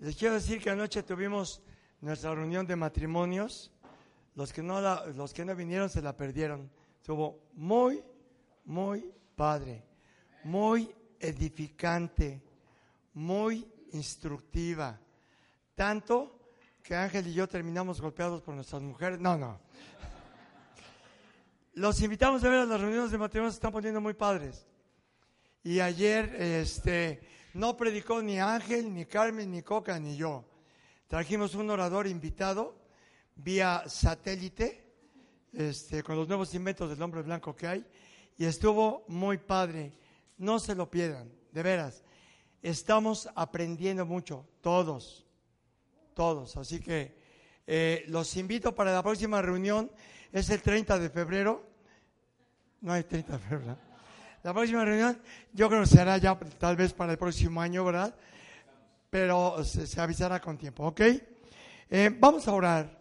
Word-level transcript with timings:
Les 0.00 0.16
quiero 0.16 0.34
decir 0.34 0.62
que 0.62 0.70
anoche 0.70 1.02
tuvimos 1.02 1.60
nuestra 2.00 2.34
reunión 2.34 2.66
de 2.66 2.74
matrimonios. 2.74 3.70
Los 4.34 4.50
que 4.50 4.62
no, 4.62 4.80
los 5.12 5.34
que 5.34 5.44
no 5.44 5.54
vinieron 5.54 5.90
se 5.90 6.00
la 6.00 6.16
perdieron. 6.16 6.70
Estuvo 6.96 7.50
muy, 7.52 8.02
muy 8.64 9.12
padre, 9.36 9.84
muy 10.44 10.90
edificante, 11.18 12.42
muy 13.12 13.70
instructiva. 13.92 14.98
Tanto 15.74 16.54
que 16.82 16.94
Ángel 16.94 17.26
y 17.26 17.34
yo 17.34 17.46
terminamos 17.46 18.00
golpeados 18.00 18.40
por 18.40 18.54
nuestras 18.54 18.80
mujeres. 18.80 19.20
No, 19.20 19.36
no. 19.36 19.60
Los 21.74 22.00
invitamos 22.00 22.42
a 22.42 22.48
ver 22.48 22.60
a 22.60 22.64
las 22.64 22.80
reuniones 22.80 23.10
de 23.10 23.18
matrimonios, 23.18 23.52
se 23.52 23.58
están 23.58 23.72
poniendo 23.72 24.00
muy 24.00 24.14
padres. 24.14 24.66
Y 25.62 25.80
ayer 25.80 26.34
este, 26.40 27.20
no 27.54 27.76
predicó 27.76 28.22
ni 28.22 28.38
Ángel, 28.38 28.92
ni 28.92 29.04
Carmen, 29.06 29.50
ni 29.50 29.62
Coca, 29.62 29.98
ni 29.98 30.16
yo. 30.16 30.44
Trajimos 31.06 31.54
un 31.54 31.70
orador 31.70 32.06
invitado 32.06 32.76
vía 33.34 33.84
satélite, 33.86 34.86
este, 35.52 36.02
con 36.02 36.16
los 36.16 36.28
nuevos 36.28 36.54
inventos 36.54 36.90
del 36.90 37.02
hombre 37.02 37.22
blanco 37.22 37.56
que 37.56 37.66
hay, 37.66 37.86
y 38.36 38.44
estuvo 38.44 39.04
muy 39.08 39.38
padre. 39.38 39.92
No 40.38 40.58
se 40.58 40.74
lo 40.74 40.88
pierdan, 40.88 41.30
de 41.52 41.62
veras. 41.62 42.04
Estamos 42.62 43.28
aprendiendo 43.34 44.06
mucho, 44.06 44.46
todos, 44.60 45.26
todos. 46.14 46.56
Así 46.56 46.80
que 46.80 47.18
eh, 47.66 48.04
los 48.08 48.36
invito 48.36 48.74
para 48.74 48.92
la 48.92 49.02
próxima 49.02 49.42
reunión, 49.42 49.90
es 50.32 50.50
el 50.50 50.62
30 50.62 50.98
de 50.98 51.10
febrero. 51.10 51.66
No 52.80 52.92
hay 52.92 53.02
30 53.02 53.32
de 53.32 53.38
febrero. 53.38 53.89
La 54.42 54.54
próxima 54.54 54.84
reunión 54.84 55.20
yo 55.52 55.68
creo 55.68 55.82
que 55.82 55.86
será 55.86 56.16
ya 56.18 56.38
tal 56.58 56.76
vez 56.76 56.92
para 56.92 57.12
el 57.12 57.18
próximo 57.18 57.60
año, 57.60 57.84
¿verdad? 57.84 58.14
Pero 59.10 59.62
se, 59.64 59.86
se 59.86 60.00
avisará 60.00 60.40
con 60.40 60.56
tiempo, 60.56 60.86
¿ok? 60.86 61.00
Eh, 61.90 62.16
vamos 62.18 62.46
a 62.48 62.52
orar 62.52 63.00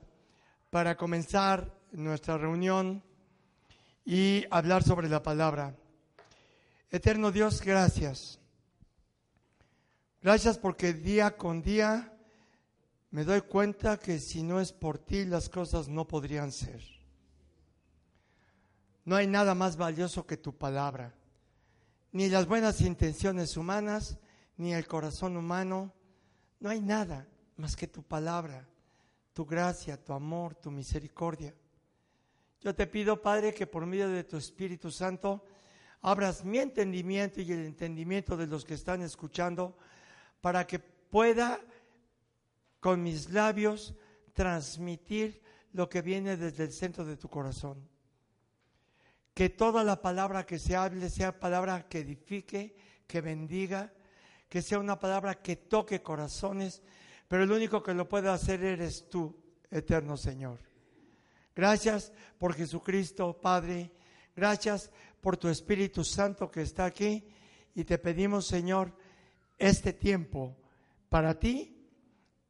para 0.69 0.97
comenzar 0.97 1.71
nuestra 1.91 2.37
reunión 2.37 3.03
y 4.03 4.45
hablar 4.49 4.83
sobre 4.83 5.07
la 5.07 5.21
palabra. 5.21 5.75
Eterno 6.91 7.31
Dios, 7.31 7.61
gracias. 7.61 8.39
Gracias 10.21 10.57
porque 10.57 10.93
día 10.93 11.37
con 11.37 11.61
día 11.61 12.11
me 13.11 13.23
doy 13.23 13.41
cuenta 13.41 13.97
que 13.97 14.19
si 14.19 14.43
no 14.43 14.59
es 14.59 14.73
por 14.73 14.97
ti 14.97 15.25
las 15.25 15.49
cosas 15.49 15.87
no 15.87 16.07
podrían 16.07 16.51
ser. 16.51 16.81
No 19.05 19.15
hay 19.15 19.27
nada 19.27 19.55
más 19.55 19.77
valioso 19.77 20.25
que 20.25 20.37
tu 20.37 20.57
palabra, 20.57 21.13
ni 22.11 22.29
las 22.29 22.47
buenas 22.47 22.81
intenciones 22.81 23.55
humanas, 23.57 24.17
ni 24.57 24.73
el 24.73 24.87
corazón 24.87 25.37
humano. 25.37 25.93
No 26.59 26.69
hay 26.69 26.81
nada 26.81 27.27
más 27.57 27.75
que 27.75 27.87
tu 27.87 28.03
palabra, 28.03 28.67
tu 29.33 29.45
gracia, 29.45 30.03
tu 30.03 30.13
amor, 30.13 30.55
tu 30.55 30.71
misericordia. 30.71 31.53
Yo 32.61 32.75
te 32.75 32.87
pido, 32.87 33.21
Padre, 33.21 33.53
que 33.53 33.67
por 33.67 33.85
medio 33.85 34.09
de 34.09 34.23
tu 34.23 34.37
Espíritu 34.37 34.91
Santo 34.91 35.43
abras 36.01 36.43
mi 36.43 36.59
entendimiento 36.59 37.41
y 37.41 37.51
el 37.51 37.65
entendimiento 37.65 38.35
de 38.35 38.47
los 38.47 38.65
que 38.65 38.73
están 38.73 39.01
escuchando 39.01 39.77
para 40.41 40.65
que 40.67 40.79
pueda 40.79 41.59
con 42.79 43.03
mis 43.03 43.29
labios 43.29 43.93
transmitir 44.33 45.41
lo 45.73 45.89
que 45.89 46.01
viene 46.01 46.37
desde 46.37 46.63
el 46.63 46.71
centro 46.71 47.05
de 47.05 47.17
tu 47.17 47.29
corazón. 47.29 47.87
Que 49.39 49.47
toda 49.47 49.85
la 49.85 50.01
palabra 50.01 50.45
que 50.45 50.59
se 50.59 50.75
hable 50.75 51.09
sea 51.09 51.39
palabra 51.39 51.87
que 51.87 51.99
edifique, 51.99 52.75
que 53.07 53.21
bendiga, 53.21 53.89
que 54.49 54.61
sea 54.61 54.79
una 54.79 54.99
palabra 54.99 55.35
que 55.35 55.55
toque 55.55 56.01
corazones, 56.01 56.81
pero 57.25 57.43
el 57.43 57.51
único 57.53 57.81
que 57.81 57.93
lo 57.93 58.09
puede 58.09 58.27
hacer 58.27 58.61
eres 58.65 59.07
tú, 59.07 59.33
eterno 59.71 60.17
Señor. 60.17 60.59
Gracias 61.55 62.11
por 62.37 62.53
Jesucristo, 62.53 63.39
Padre. 63.39 63.93
Gracias 64.35 64.91
por 65.21 65.37
tu 65.37 65.47
Espíritu 65.47 66.03
Santo 66.03 66.51
que 66.51 66.63
está 66.63 66.83
aquí. 66.83 67.25
Y 67.75 67.85
te 67.85 67.97
pedimos, 67.97 68.45
Señor, 68.45 68.91
este 69.57 69.93
tiempo 69.93 70.57
para 71.07 71.39
ti 71.39 71.87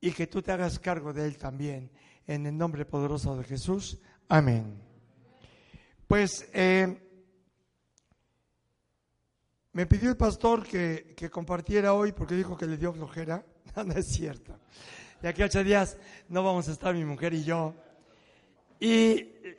y 0.02 0.10
que 0.10 0.26
tú 0.26 0.42
te 0.42 0.54
hagas 0.54 0.80
cargo 0.80 1.14
de 1.14 1.28
él 1.28 1.38
también. 1.38 1.92
En 2.26 2.48
el 2.48 2.58
nombre 2.58 2.84
poderoso 2.84 3.38
de 3.38 3.44
Jesús. 3.44 4.00
Amén. 4.28 4.89
Pues 6.10 6.50
eh, 6.54 6.98
me 9.74 9.86
pidió 9.86 10.10
el 10.10 10.18
pastor 10.18 10.66
que, 10.66 11.14
que 11.16 11.30
compartiera 11.30 11.94
hoy 11.94 12.14
porque 12.14 12.34
dijo 12.34 12.58
que 12.58 12.66
le 12.66 12.78
dio 12.78 12.92
flojera. 12.92 13.46
No, 13.86 13.94
es 13.94 14.08
cierto. 14.08 14.58
Y 15.22 15.28
aquí 15.28 15.44
ocho 15.44 15.64
días 15.64 15.96
no 16.30 16.44
vamos 16.44 16.68
a 16.68 16.72
estar 16.72 16.96
mi 16.96 17.06
mujer 17.06 17.36
y 17.36 17.44
yo. 17.44 17.76
Y, 18.80 18.88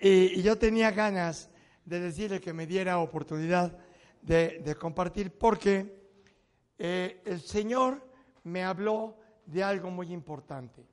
y- 0.01 0.33
y 0.35 0.43
yo 0.43 0.59
tenía 0.59 0.91
ganas 0.91 1.49
de 1.85 2.01
decirle 2.01 2.41
que 2.41 2.53
me 2.53 2.67
diera 2.67 2.99
oportunidad 2.99 3.79
de, 4.21 4.59
de 4.65 4.75
compartir 4.75 5.31
porque 5.39 5.95
eh, 6.77 7.23
el 7.25 7.41
Señor 7.41 8.05
me 8.43 8.65
habló 8.65 9.17
de 9.47 9.63
algo 9.63 9.89
muy 9.93 10.13
importante. 10.13 10.85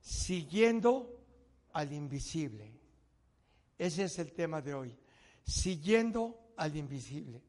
Siguiendo 0.00 1.20
al 1.74 1.92
invisible. 1.92 2.77
Ese 3.78 4.04
es 4.04 4.18
el 4.18 4.32
tema 4.32 4.60
de 4.60 4.74
hoy. 4.74 4.98
Siguiendo 5.44 6.52
al 6.56 6.76
invisible. 6.76 7.42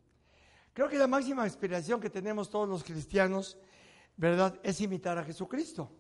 Creo 0.73 0.87
que 0.87 0.97
la 0.97 1.07
máxima 1.07 1.45
inspiración 1.45 1.99
que 1.99 2.09
tenemos 2.09 2.49
todos 2.49 2.69
los 2.69 2.83
cristianos, 2.83 3.57
¿verdad?, 4.15 4.59
es 4.63 4.79
imitar 4.79 5.17
a 5.17 5.23
Jesucristo. 5.23 5.91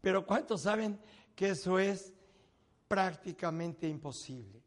Pero 0.00 0.26
¿cuántos 0.26 0.62
saben 0.62 1.00
que 1.34 1.50
eso 1.50 1.78
es 1.78 2.12
prácticamente 2.86 3.88
imposible? 3.88 4.62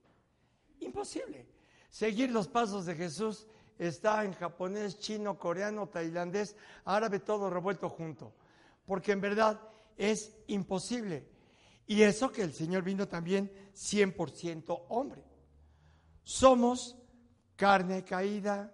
Imposible. 0.79 1.45
Seguir 1.89 2.31
los 2.31 2.47
pasos 2.47 2.85
de 2.85 2.95
Jesús 2.95 3.47
está 3.77 4.25
en 4.25 4.33
japonés, 4.33 4.99
chino, 4.99 5.37
coreano, 5.37 5.87
tailandés, 5.87 6.55
árabe, 6.83 7.19
todo 7.19 7.49
revuelto 7.49 7.89
junto. 7.89 8.33
Porque 8.85 9.11
en 9.11 9.21
verdad 9.21 9.61
es 9.97 10.35
imposible. 10.47 11.34
Y 11.87 12.01
eso 12.01 12.31
que 12.31 12.41
el 12.41 12.53
Señor 12.53 12.83
vino 12.83 13.07
también 13.07 13.51
100% 13.73 14.85
hombre. 14.89 15.23
Somos 16.23 16.97
carne 17.55 18.03
caída, 18.03 18.73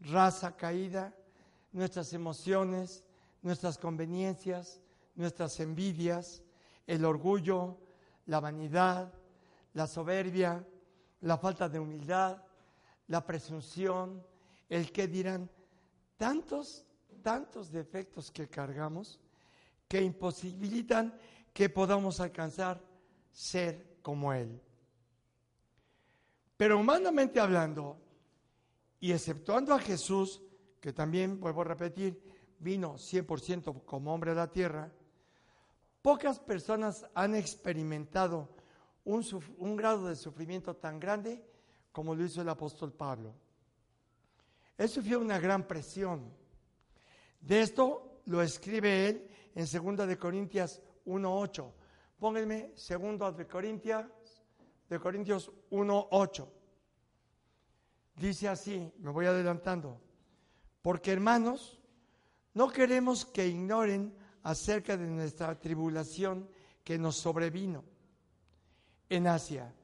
raza 0.00 0.56
caída, 0.56 1.14
nuestras 1.72 2.12
emociones, 2.12 3.04
nuestras 3.42 3.78
conveniencias, 3.78 4.80
nuestras 5.14 5.60
envidias, 5.60 6.42
el 6.86 7.04
orgullo, 7.04 7.78
la 8.26 8.40
vanidad, 8.40 9.12
la 9.74 9.86
soberbia, 9.86 10.66
la 11.20 11.38
falta 11.38 11.68
de 11.68 11.78
humildad, 11.78 12.42
la 13.08 13.24
presunción, 13.24 14.24
el 14.68 14.90
que 14.92 15.06
dirán, 15.06 15.50
tantos, 16.16 16.84
tantos 17.22 17.70
defectos 17.70 18.30
que 18.30 18.48
cargamos 18.48 19.20
que 19.88 20.02
imposibilitan 20.02 21.14
que 21.54 21.70
podamos 21.70 22.20
alcanzar 22.20 22.82
ser 23.32 23.96
como 24.02 24.34
Él. 24.34 24.60
Pero 26.58 26.78
humanamente 26.78 27.40
hablando, 27.40 27.96
y 29.00 29.12
exceptuando 29.12 29.72
a 29.72 29.78
Jesús, 29.78 30.42
que 30.80 30.92
también, 30.92 31.40
vuelvo 31.40 31.62
a 31.62 31.64
repetir, 31.64 32.20
vino 32.58 32.94
100% 32.94 33.84
como 33.84 34.12
hombre 34.12 34.32
a 34.32 34.34
la 34.34 34.50
tierra, 34.50 34.92
pocas 36.02 36.38
personas 36.40 37.06
han 37.14 37.34
experimentado 37.34 38.48
un, 39.04 39.76
grado 39.76 40.08
de 40.08 40.16
sufrimiento 40.16 40.74
tan 40.74 40.98
grande 40.98 41.42
como 41.92 42.14
lo 42.14 42.24
hizo 42.24 42.42
el 42.42 42.48
apóstol 42.48 42.92
Pablo. 42.92 43.34
Él 44.76 44.88
sufrió 44.88 45.20
una 45.20 45.38
gran 45.38 45.66
presión. 45.68 46.32
De 47.40 47.60
esto 47.60 48.20
lo 48.26 48.42
escribe 48.42 49.08
él 49.08 49.30
en 49.54 49.96
2 49.96 50.08
de 50.08 50.18
Corintias 50.18 50.82
1.8. 51.06 51.72
Pónganme 52.18 52.72
2 52.76 53.36
de 53.36 53.46
Corintias, 53.46 54.06
de 54.88 54.98
Corintios 54.98 55.50
1.8. 55.70 56.48
Dice 58.16 58.48
así, 58.48 58.92
me 58.98 59.10
voy 59.10 59.26
adelantando, 59.26 60.00
porque 60.82 61.12
hermanos, 61.12 61.80
no 62.54 62.70
queremos 62.70 63.24
que 63.24 63.46
ignoren 63.46 64.14
acerca 64.42 64.96
de 64.96 65.06
nuestra 65.06 65.58
tribulación 65.58 66.48
que 66.84 66.98
nos 66.98 67.16
sobrevino 67.16 67.82
en 69.08 69.26
Asia, 69.26 69.74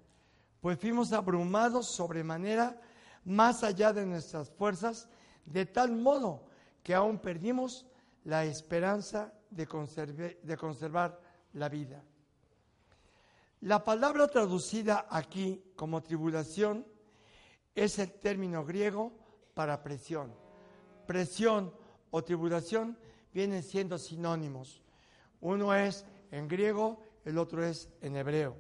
pues 0.61 0.79
fuimos 0.79 1.13
abrumados 1.13 1.87
sobremanera 1.89 2.81
más 3.25 3.65
allá 3.65 3.93
de 3.93 4.07
nuestras 4.07 4.51
fuerzas, 4.51 5.09
de 5.45 5.67
tal 5.67 5.93
modo 5.93 6.45
que 6.83 6.95
aún 6.95 7.19
perdimos 7.19 7.87
la 8.25 8.45
esperanza 8.45 9.33
de, 9.51 9.67
conservar 9.67 11.21
la 11.55 11.69
vida. 11.69 12.03
La 13.61 13.85
palabra 13.85 14.29
traducida 14.29 15.07
aquí 15.11 15.63
como 15.77 16.03
tribulación 16.03 16.87
es 17.75 17.99
el 17.99 18.13
término 18.13 18.65
griego 18.65 19.13
para 19.55 19.83
presión. 19.83 20.33
Presión 21.07 21.75
o 22.11 22.23
tribulación 22.23 22.97
vienen 23.33 23.63
siendo 23.63 23.99
sinónimos. 23.99 24.83
Uno 25.41 25.75
es 25.75 26.07
en 26.31 26.49
griego, 26.49 27.03
el 27.25 27.39
otro 27.39 27.65
es 27.65 27.91
en 28.01 28.17
hebreo. 28.17 28.57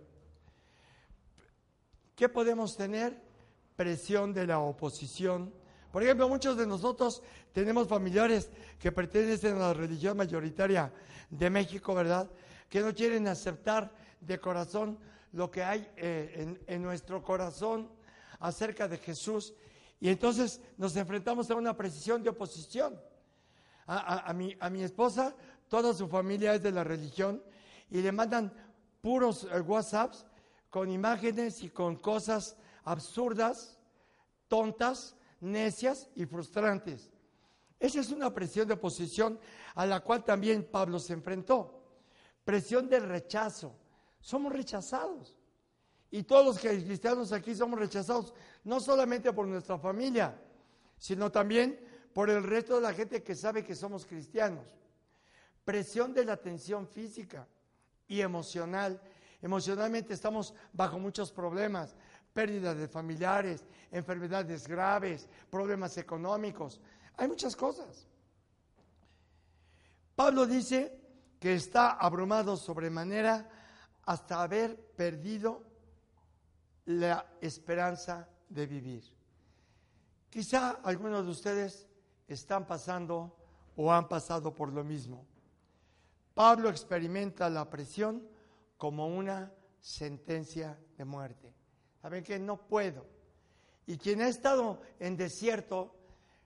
¿Qué 2.15 2.29
podemos 2.29 2.77
tener? 2.77 3.19
Presión 3.77 4.35
de 4.35 4.47
la 4.47 4.59
oposición. 4.59 5.55
Por 5.93 6.03
ejemplo, 6.03 6.29
muchos 6.29 6.57
de 6.57 6.67
nosotros 6.67 7.23
tenemos 7.53 7.89
familiares 7.89 8.51
que 8.79 8.93
pertenecen 8.93 9.57
a 9.57 9.69
la 9.69 9.75
religión 9.75 10.17
mayoritaria 10.17 10.93
de 11.29 11.51
México, 11.51 11.95
¿verdad? 11.95 12.31
Que 12.69 12.81
no 12.81 12.95
quieren 12.95 13.27
aceptar 13.27 13.91
de 14.21 14.39
corazón 14.39 14.99
lo 15.33 15.51
que 15.51 15.63
hay 15.63 15.89
eh, 15.97 16.57
en 16.67 16.83
nuestro 16.83 17.23
corazón 17.23 17.89
acerca 18.41 18.89
de 18.89 18.99
Jesús. 18.99 19.55
Y 20.01 20.09
entonces 20.09 20.61
nos 20.77 20.97
enfrentamos 20.97 21.51
a 21.51 21.55
una 21.55 21.77
precisión 21.77 22.23
de 22.23 22.31
oposición. 22.31 22.99
A, 23.93 24.33
mi, 24.33 24.57
a 24.61 24.71
mi 24.71 24.85
esposa, 24.85 25.35
toda 25.69 25.93
su 25.93 26.07
familia 26.07 26.55
es 26.55 26.63
de 26.63 26.71
la 26.71 26.85
religión 26.85 27.43
y 27.91 28.01
le 28.01 28.13
mandan 28.13 28.53
puros 29.01 29.49
eh, 29.51 29.61
WhatsApps 29.61 30.25
con 30.69 30.89
imágenes 30.93 31.65
y 31.65 31.71
con 31.71 31.97
cosas 31.97 32.57
absurdas, 32.85 33.81
tontas, 34.47 35.17
necias 35.41 36.09
y 36.15 36.27
frustrantes. 36.27 37.11
Esa 37.79 38.01
es 38.01 38.11
una 38.11 38.33
presión 38.33 38.69
de 38.69 38.75
oposición 38.75 39.41
a 39.75 39.87
la 39.87 40.01
cual 40.01 40.23
también 40.23 40.69
Pablo 40.71 40.99
se 40.99 41.15
enfrentó. 41.15 41.83
Presión 42.45 42.89
del 42.89 43.09
rechazo. 43.09 43.75
Somos 44.21 44.53
rechazados. 44.53 45.35
Y 46.11 46.25
todos 46.25 46.45
los 46.45 46.59
cristianos 46.59 47.33
aquí 47.33 47.55
somos 47.55 47.79
rechazados, 47.79 48.35
no 48.65 48.81
solamente 48.81 49.33
por 49.33 49.47
nuestra 49.47 49.79
familia, 49.79 50.37
sino 50.99 51.31
también 51.31 51.79
por 52.13 52.29
el 52.29 52.43
resto 52.43 52.77
de 52.77 52.83
la 52.83 52.93
gente 52.93 53.23
que 53.23 53.35
sabe 53.35 53.65
que 53.65 53.77
somos 53.77 54.05
cristianos. 54.05 54.67
Presión 55.65 56.13
de 56.13 56.25
la 56.25 56.37
tensión 56.37 56.89
física 56.89 57.47
y 58.09 58.21
emocional. 58.21 59.01
Emocionalmente 59.41 60.13
estamos 60.13 60.53
bajo 60.73 60.99
muchos 60.99 61.31
problemas, 61.31 61.95
pérdidas 62.41 62.79
de 62.79 62.89
familiares, 62.89 63.67
enfermedades 63.91 64.67
graves, 64.67 65.29
problemas 65.51 65.99
económicos. 65.99 66.81
Hay 67.19 67.29
muchas 67.29 67.55
cosas. 67.55 68.07
Pablo 70.17 70.47
dice 70.47 70.99
que 71.39 71.53
está 71.53 71.91
abrumado 71.91 72.57
sobremanera 72.57 73.47
hasta 74.07 74.41
haber 74.41 74.75
perdido 74.97 75.63
la 76.87 77.27
esperanza 77.43 78.27
de 78.49 78.67
vivir. 78.67 79.05
Quizá 80.31 80.81
algunos 80.83 81.27
de 81.27 81.33
ustedes 81.33 81.87
están 82.27 82.67
pasando 82.67 83.37
o 83.77 83.93
han 83.93 84.09
pasado 84.09 84.55
por 84.55 84.73
lo 84.73 84.83
mismo. 84.83 85.27
Pablo 86.33 86.71
experimenta 86.71 87.51
la 87.51 87.69
presión 87.69 88.27
como 88.79 89.09
una 89.09 89.53
sentencia 89.79 90.79
de 90.97 91.05
muerte. 91.05 91.60
¿Saben 92.01 92.25
que 92.25 92.39
No 92.39 92.57
puedo. 92.67 93.07
Y 93.87 93.97
quien 93.99 94.21
ha 94.23 94.29
estado 94.29 94.81
en 94.99 95.17
desierto, 95.17 95.95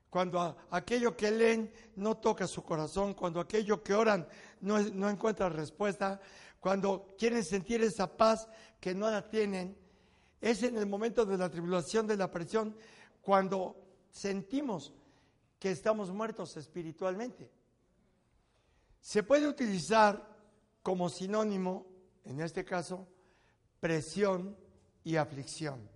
cuando 0.08 0.56
aquello 0.70 1.16
que 1.16 1.30
leen 1.30 1.72
no 1.96 2.16
toca 2.16 2.46
su 2.46 2.62
corazón, 2.62 3.14
cuando 3.14 3.40
aquello 3.40 3.82
que 3.82 3.92
oran 3.92 4.26
no, 4.60 4.78
encuentra 5.10 5.48
respuesta, 5.48 6.20
cuando 6.60 7.14
quieren 7.18 7.44
sentir 7.44 7.82
esa 7.82 8.16
paz 8.16 8.48
que 8.80 8.94
no 8.94 9.10
la 9.10 9.28
tienen, 9.28 9.76
es 10.40 10.62
en 10.62 10.78
el 10.78 10.86
momento 10.86 11.26
de 11.26 11.36
la 11.36 11.50
tribulación, 11.50 12.06
de 12.06 12.16
la 12.16 12.30
presión, 12.30 12.76
cuando 13.20 13.76
sentimos 14.10 14.94
que 15.58 15.70
estamos 15.70 16.10
muertos 16.10 16.56
espiritualmente. 16.56 17.50
Se 19.00 19.22
puede 19.22 19.48
utilizar 19.48 20.34
como 20.82 21.10
sinónimo, 21.10 21.86
en 22.24 22.40
este 22.40 22.64
caso, 22.64 23.06
presión 23.80 24.56
y 25.04 25.16
aflicción. 25.16 25.88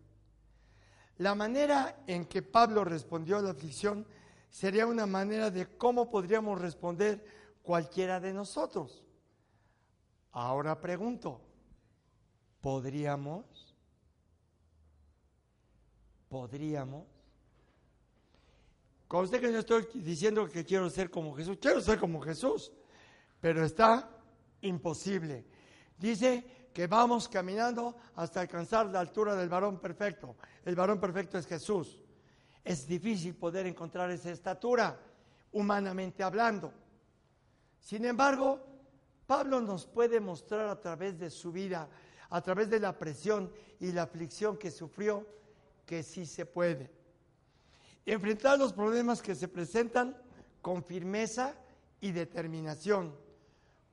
La 1.17 1.35
manera 1.35 2.05
en 2.07 2.27
que 2.27 2.43
Pablo 2.43 2.85
respondió 2.85 3.39
a 3.39 3.43
la 3.43 3.51
aflicción 3.51 4.07
sería 4.49 4.87
una 4.87 5.07
manera 5.07 5.51
de 5.51 5.67
cómo 5.77 6.09
podríamos 6.09 6.61
responder 6.61 7.25
cualquiera 7.63 8.21
de 8.21 8.33
nosotros. 8.33 9.05
Ahora 10.31 10.81
pregunto, 10.81 11.41
¿podríamos? 12.61 13.69
podríamos. 16.29 17.07
Con 19.07 19.25
usted 19.25 19.41
que 19.41 19.51
no 19.51 19.59
estoy 19.59 19.87
diciendo 19.95 20.49
que 20.49 20.65
quiero 20.65 20.91
ser 20.91 21.11
como 21.11 21.35
Jesús, 21.35 21.59
quiero 21.61 21.81
ser 21.81 21.99
como 21.99 22.21
Jesús, 22.21 22.71
pero 23.41 23.65
está 23.65 24.11
imposible. 24.61 25.47
Dice 25.97 26.45
que 26.79 26.87
vamos 26.87 27.29
caminando 27.29 27.97
hasta 28.15 28.41
alcanzar 28.41 28.87
la 28.87 29.01
altura 29.01 29.35
del 29.35 29.49
varón 29.49 29.81
perfecto. 29.81 30.37
El 30.65 30.77
varón 30.77 31.01
perfecto 31.01 31.37
es 31.37 31.45
Jesús. 31.45 32.01
Es 32.63 32.87
difícil 32.87 33.35
poder 33.35 33.67
encontrar 33.67 34.09
esa 34.13 34.31
estatura, 34.31 34.97
humanamente 35.51 36.23
hablando. 36.23 36.73
Sin 37.81 38.05
embargo, 38.05 38.65
Pablo 39.27 39.61
nos 39.61 39.87
puede 39.87 40.21
mostrar 40.21 40.69
a 40.69 40.81
través 40.81 41.19
de 41.19 41.31
su 41.31 41.51
vida, 41.51 41.89
a 42.31 42.41
través 42.43 42.71
de 42.71 42.79
la 42.79 42.97
presión 42.97 43.53
y 43.81 43.91
la 43.91 44.05
aflicción 44.05 44.57
que 44.57 44.71
sufrió, 44.71 45.27
que 45.85 46.05
sí 46.05 46.27
se 46.27 46.47
puede. 46.47 46.93
Enfrentar 48.07 48.57
los 48.57 48.73
problemas 48.73 49.21
que 49.21 49.35
se 49.35 49.49
presentan 49.49 50.17
con 50.63 50.85
firmeza 50.85 51.57
y 52.01 52.13
determinación, 52.13 53.17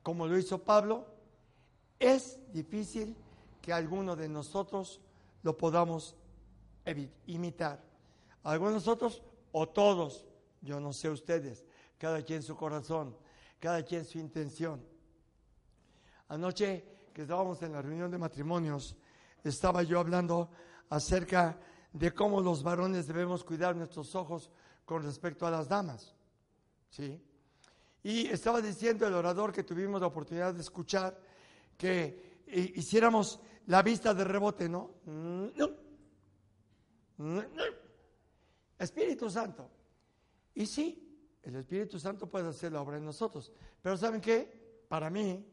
como 0.04 0.28
lo 0.28 0.38
hizo 0.38 0.64
Pablo, 0.64 1.15
es 2.00 2.40
difícil 2.52 3.16
que 3.62 3.74
alguno 3.74 4.16
de 4.16 4.30
nosotros 4.30 5.02
lo 5.44 5.58
podamos 5.58 6.16
imitar. 7.26 7.84
Algunos 8.44 8.74
de 8.74 8.80
nosotros 8.80 9.24
o 9.52 9.68
todos, 9.68 10.26
yo 10.62 10.80
no 10.80 10.94
sé 10.94 11.10
ustedes, 11.10 11.66
cada 11.98 12.22
quien 12.22 12.44
su 12.44 12.56
corazón, 12.56 13.16
cada 13.60 13.84
quien 13.84 14.06
su 14.06 14.20
intención. 14.20 14.84
Anoche 16.28 16.84
que 17.14 17.22
estábamos 17.24 17.62
en 17.62 17.72
la 17.72 17.82
reunión 17.82 18.12
de 18.12 18.18
matrimonios, 18.18 18.96
estaba 19.44 19.84
yo 19.84 20.00
hablando 20.00 20.50
acerca 20.90 21.58
de 21.94 22.14
cómo 22.14 22.42
los 22.42 22.62
varones 22.62 23.08
debemos 23.08 23.44
cuidar 23.44 23.76
nuestros 23.76 24.16
ojos 24.16 24.52
con 24.84 25.04
respecto 25.04 25.48
a 25.48 25.52
las 25.52 25.70
damas. 25.70 26.14
¿Sí? 26.90 27.22
Y 28.04 28.28
estaba 28.28 28.62
diciendo 28.62 29.08
el 29.08 29.14
orador 29.14 29.52
que 29.52 29.64
tuvimos 29.64 30.02
la 30.02 30.08
oportunidad 30.08 30.54
de 30.54 30.62
escuchar 30.62 31.18
que 31.78 32.46
hiciéramos 32.48 33.40
la 33.68 33.82
vista 33.82 34.14
de 34.14 34.24
rebote, 34.24 34.70
¿no? 34.70 34.92
No. 35.06 35.70
Espíritu 38.78 39.30
Santo. 39.30 39.70
Y 40.54 40.66
sí, 40.66 41.02
el 41.44 41.56
Espíritu 41.56 42.00
Santo 42.00 42.28
puede 42.28 42.50
hacer 42.50 42.72
la 42.72 42.82
obra 42.82 42.98
en 42.98 43.06
nosotros. 43.06 43.52
Pero 43.82 43.98
¿saben 43.98 44.22
qué? 44.22 44.84
Para 44.88 45.10
mí, 45.10 45.46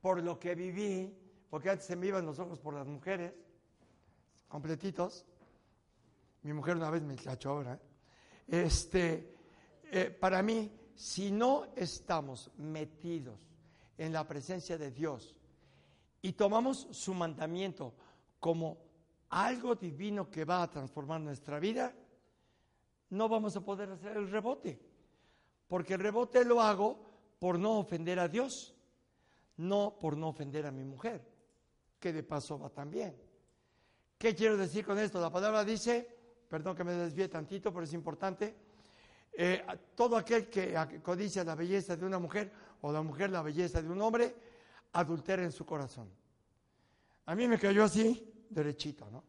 por 0.00 0.22
lo 0.22 0.38
que 0.38 0.54
viví, 0.54 1.16
porque 1.48 1.70
antes 1.70 1.86
se 1.86 1.96
me 1.96 2.06
iban 2.06 2.26
los 2.26 2.38
ojos 2.38 2.58
por 2.58 2.74
las 2.74 2.86
mujeres, 2.86 3.32
completitos, 4.48 5.24
mi 6.42 6.52
mujer 6.52 6.76
una 6.76 6.90
vez 6.90 7.02
me 7.02 7.16
cachó 7.16 7.50
ahora. 7.50 7.80
Este, 8.46 9.34
eh, 9.84 10.10
para 10.10 10.42
mí, 10.42 10.70
si 10.94 11.30
no 11.30 11.66
estamos 11.76 12.50
metidos 12.56 13.38
en 13.96 14.12
la 14.12 14.26
presencia 14.26 14.78
de 14.78 14.90
Dios 14.90 15.36
y 16.22 16.32
tomamos 16.32 16.88
su 16.90 17.14
mandamiento 17.14 17.94
como 18.38 18.78
algo 19.30 19.74
divino 19.74 20.30
que 20.30 20.44
va 20.44 20.62
a 20.62 20.70
transformar 20.70 21.20
nuestra 21.20 21.58
vida, 21.60 21.94
no 23.10 23.28
vamos 23.28 23.56
a 23.56 23.60
poder 23.60 23.90
hacer 23.90 24.16
el 24.16 24.30
rebote. 24.30 24.80
Porque 25.68 25.94
el 25.94 26.00
rebote 26.00 26.44
lo 26.44 26.60
hago 26.60 27.00
por 27.38 27.58
no 27.58 27.78
ofender 27.78 28.18
a 28.18 28.28
Dios, 28.28 28.74
no 29.56 29.96
por 30.00 30.16
no 30.16 30.28
ofender 30.28 30.66
a 30.66 30.72
mi 30.72 30.84
mujer, 30.84 31.24
que 31.98 32.12
de 32.12 32.22
paso 32.22 32.58
va 32.58 32.70
también. 32.70 33.16
¿Qué 34.18 34.34
quiero 34.34 34.56
decir 34.56 34.84
con 34.84 34.98
esto? 34.98 35.20
La 35.20 35.30
palabra 35.30 35.64
dice, 35.64 36.06
perdón 36.48 36.76
que 36.76 36.84
me 36.84 36.92
desvíe 36.92 37.28
tantito, 37.28 37.72
pero 37.72 37.84
es 37.84 37.92
importante. 37.92 38.54
eh, 39.32 39.64
todo 39.94 40.16
aquel 40.16 40.48
que 40.48 40.74
codicia 41.02 41.44
la 41.44 41.54
belleza 41.54 41.96
de 41.96 42.04
una 42.04 42.18
mujer 42.18 42.50
o 42.82 42.92
la 42.92 43.00
mujer 43.00 43.30
la 43.30 43.42
belleza 43.42 43.80
de 43.80 43.88
un 43.88 44.00
hombre, 44.02 44.34
adultera 44.92 45.42
en 45.42 45.52
su 45.52 45.64
corazón. 45.64 46.10
A 47.26 47.34
mí 47.34 47.46
me 47.46 47.58
cayó 47.58 47.84
así, 47.84 48.32
derechito, 48.48 49.08
¿no? 49.10 49.22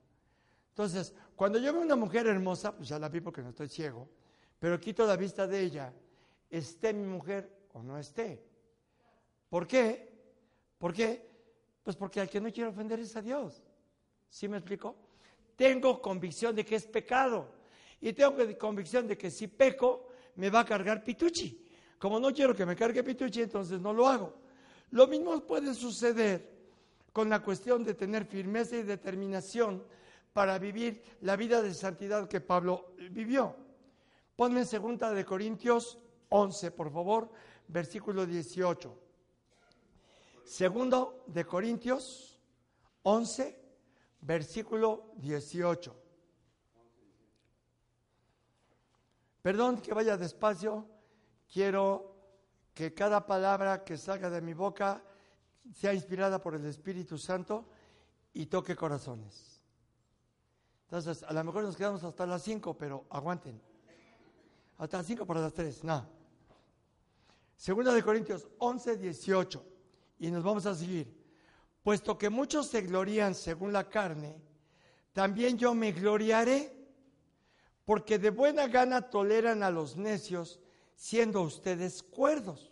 Entonces, 0.70 1.14
cuando 1.36 1.60
yo 1.60 1.74
veo 1.74 1.82
una 1.82 1.96
mujer 1.96 2.28
hermosa, 2.28 2.76
pues 2.76 2.90
ya 2.90 2.98
la 2.98 3.10
vi 3.10 3.20
porque 3.20 3.42
no 3.42 3.50
estoy 3.50 3.68
ciego, 3.68 4.10
pero 4.58 4.80
quito 4.80 5.06
la 5.06 5.16
vista 5.16 5.46
de 5.46 5.60
ella, 5.60 5.94
esté 6.50 6.94
mi 6.94 7.06
mujer 7.06 7.68
o 7.74 7.84
no 7.84 7.98
esté. 7.98 8.44
¿Por 9.50 9.68
qué? 9.68 10.10
¿Por 10.78 10.94
qué? 10.94 11.30
Pues 11.84 11.96
porque 11.96 12.22
al 12.22 12.30
que 12.30 12.40
no 12.40 12.52
quiero 12.52 12.70
ofender 12.70 13.00
es 13.00 13.16
a 13.16 13.22
Dios. 13.22 13.62
¿Sí 14.30 14.48
me 14.48 14.58
explico? 14.58 14.96
Tengo 15.56 16.02
convicción 16.02 16.56
de 16.56 16.66
que 16.66 16.76
es 16.76 16.88
pecado. 16.88 17.54
Y 18.00 18.14
tengo 18.14 18.58
convicción 18.58 19.08
de 19.08 19.18
que 19.18 19.30
si 19.30 19.48
peco, 19.48 20.08
me 20.36 20.50
va 20.50 20.62
a 20.62 20.66
cargar 20.66 21.04
pituchi. 21.04 21.68
Como 22.00 22.20
no 22.20 22.34
quiero 22.34 22.56
que 22.56 22.66
me 22.66 22.76
cargue 22.76 23.04
pituchi, 23.04 23.42
entonces 23.44 23.80
no 23.80 23.94
lo 23.94 24.08
hago. 24.08 24.41
Lo 24.92 25.08
mismo 25.08 25.40
puede 25.46 25.74
suceder 25.74 26.50
con 27.14 27.30
la 27.30 27.42
cuestión 27.42 27.84
de 27.84 27.94
tener 27.94 28.26
firmeza 28.26 28.76
y 28.76 28.84
determinación 28.84 29.84
para 30.34 30.58
vivir 30.60 31.04
la 31.22 31.36
vida 31.36 31.62
de 31.62 31.74
santidad 31.74 32.28
que 32.28 32.42
Pablo 32.42 32.94
vivió. 33.12 33.56
Ponme 34.36 34.62
en 34.62 34.66
segunda 34.66 35.12
de 35.12 35.26
Corintios 35.26 35.98
11, 36.30 36.72
por 36.72 36.92
favor, 36.92 37.30
versículo 37.68 38.26
18. 38.26 38.98
Segundo 40.44 41.24
de 41.28 41.46
Corintios 41.46 42.40
11, 43.04 43.60
versículo 44.22 45.12
18. 45.18 45.96
Perdón 49.42 49.82
que 49.82 49.94
vaya 49.94 50.18
despacio, 50.18 50.86
quiero 51.52 52.11
que 52.74 52.94
cada 52.94 53.26
palabra 53.26 53.84
que 53.84 53.98
salga 53.98 54.30
de 54.30 54.42
mi 54.42 54.54
boca 54.54 55.04
sea 55.74 55.94
inspirada 55.94 56.42
por 56.42 56.56
el 56.56 56.66
Espíritu 56.66 57.18
Santo 57.18 57.68
y 58.34 58.46
toque 58.46 58.76
corazones. 58.76 59.62
Entonces, 60.86 61.24
a 61.24 61.32
lo 61.34 61.44
mejor 61.44 61.64
nos 61.64 61.78
quedamos 61.78 62.04
hasta 62.04 62.26
las 62.26 62.42
5, 62.44 62.78
pero 62.78 63.06
aguanten. 63.10 63.62
Hasta 64.78 64.98
las 64.98 65.06
5 65.06 65.26
para 65.26 65.42
las 65.42 65.54
3, 65.54 65.84
no. 65.84 66.06
Segunda 67.56 67.94
de 67.94 68.04
Corintios 68.04 68.48
11, 68.58 68.98
18. 68.98 69.66
Y 70.20 70.32
nos 70.32 70.44
vamos 70.44 70.66
a 70.66 70.76
seguir. 70.76 71.22
Puesto 71.84 72.18
que 72.18 72.30
muchos 72.30 72.68
se 72.68 72.82
glorían 72.82 73.34
según 73.36 73.74
la 73.74 73.90
carne, 73.90 74.42
también 75.14 75.58
yo 75.58 75.74
me 75.74 75.92
gloriaré 75.92 76.82
porque 77.86 78.20
de 78.20 78.30
buena 78.30 78.68
gana 78.68 79.10
toleran 79.10 79.64
a 79.64 79.72
los 79.72 79.98
necios, 79.98 80.60
siendo 81.02 81.42
ustedes 81.42 82.04
cuerdos. 82.04 82.70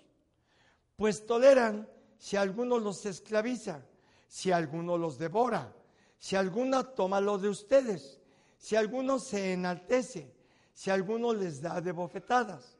Pues 0.95 1.25
toleran 1.25 1.89
si 2.19 2.38
alguno 2.38 2.77
los 2.77 3.03
esclaviza, 3.07 3.83
si 4.27 4.51
alguno 4.51 5.00
los 5.00 5.17
devora, 5.17 5.74
si 6.19 6.36
alguno 6.36 6.86
toma 6.86 7.19
lo 7.19 7.39
de 7.39 7.50
ustedes, 7.50 8.19
si 8.55 8.75
alguno 8.75 9.17
se 9.17 9.53
enaltece, 9.53 10.31
si 10.75 10.91
alguno 10.91 11.33
les 11.33 11.59
da 11.59 11.81
de 11.81 11.91
bofetadas. 11.91 12.77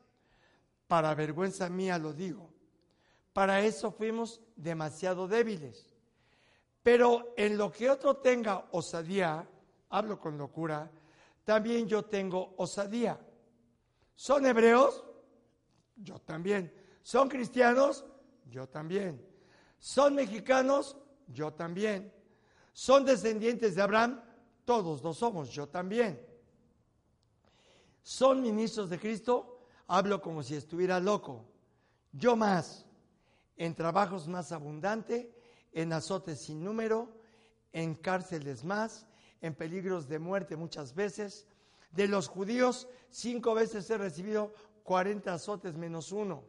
Para 0.88 1.16
vergüenza 1.16 1.68
mía 1.68 1.98
lo 1.98 2.14
digo. 2.14 2.52
Para 3.34 3.62
eso 3.62 3.92
fuimos 3.92 4.42
demasiado 4.56 5.28
débiles. 5.28 5.96
Pero 6.84 7.34
en 7.36 7.58
lo 7.58 7.72
que 7.72 7.90
otro 7.90 8.18
tenga 8.18 8.68
osadía, 8.70 9.50
hablo 9.90 10.20
con 10.20 10.38
locura, 10.38 10.92
también 11.44 11.88
yo 11.88 12.06
tengo 12.06 12.54
osadía. 12.58 13.20
¿Son 14.16 14.46
hebreos? 14.46 15.06
Yo 16.02 16.20
también. 16.20 16.74
¿Son 17.02 17.30
cristianos? 17.30 18.06
Yo 18.50 18.68
también. 18.68 19.26
¿Son 19.78 20.16
mexicanos? 20.16 20.98
Yo 21.28 21.54
también. 21.54 22.12
¿Son 22.74 23.06
descendientes 23.06 23.76
de 23.76 23.82
Abraham? 23.82 24.22
Todos 24.66 25.04
lo 25.04 25.14
somos, 25.14 25.50
yo 25.50 25.68
también. 25.68 26.26
¿Son 28.04 28.42
ministros 28.42 28.90
de 28.90 29.00
Cristo? 29.00 29.62
Hablo 29.88 30.22
como 30.22 30.44
si 30.44 30.56
estuviera 30.56 31.00
loco. 31.00 31.46
Yo 32.12 32.36
más, 32.36 32.86
en 33.56 33.76
trabajos 33.76 34.28
más 34.28 34.52
abundante, 34.52 35.36
en 35.72 35.94
azotes 35.94 36.40
sin 36.40 36.64
número, 36.64 37.10
en 37.72 37.96
cárceles 37.96 38.64
más, 38.64 39.06
en 39.42 39.54
peligros 39.54 40.08
de 40.08 40.20
muerte 40.20 40.56
muchas 40.56 40.94
veces. 40.96 41.48
De 41.92 42.08
los 42.08 42.28
judíos, 42.28 42.88
cinco 43.10 43.54
veces 43.54 43.90
he 43.90 43.98
recibido 43.98 44.54
40 44.84 45.34
azotes 45.34 45.76
menos 45.76 46.12
uno. 46.12 46.44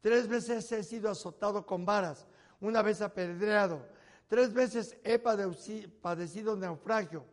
Tres 0.00 0.26
veces 0.28 0.70
he 0.72 0.82
sido 0.82 1.10
azotado 1.10 1.64
con 1.64 1.84
varas, 1.84 2.26
una 2.60 2.82
vez 2.82 3.00
apedreado. 3.00 3.86
Tres 4.28 4.52
veces 4.52 4.96
he 5.04 5.18
padecido 5.18 6.56
naufragio. 6.56 7.24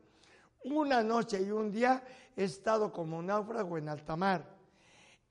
Una 0.63 1.01
noche 1.01 1.41
y 1.41 1.51
un 1.51 1.72
día 1.72 2.03
he 2.36 2.43
estado 2.43 2.91
como 2.91 3.22
náufrago 3.22 3.77
en 3.77 3.89
alta 3.89 4.15
mar. 4.15 4.58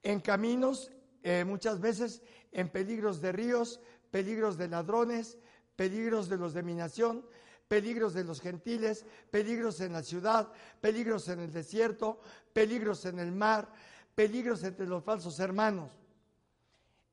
En 0.03 0.21
caminos, 0.21 0.91
eh, 1.23 1.45
muchas 1.45 1.81
veces 1.81 2.23
en 2.53 2.71
peligros 2.71 3.21
de 3.21 3.33
ríos, 3.33 3.81
peligros 4.11 4.57
de 4.57 4.69
ladrones, 4.69 5.39
peligros 5.77 6.29
de 6.29 6.39
los 6.39 6.55
de 6.55 6.63
mi 6.63 6.75
nación, 6.75 7.25
peligros 7.69 8.15
de 8.15 8.25
los 8.25 8.41
gentiles, 8.41 9.05
peligros 9.31 9.81
en 9.81 9.93
la 9.93 10.03
ciudad, 10.03 10.49
peligros 10.81 11.29
en 11.29 11.41
el 11.41 11.53
desierto, 11.53 12.21
peligros 12.53 13.05
en 13.05 13.19
el 13.19 13.31
mar, 13.31 13.71
peligros 14.19 14.65
entre 14.65 14.85
los 14.85 15.05
falsos 15.05 15.39
hermanos, 15.39 15.93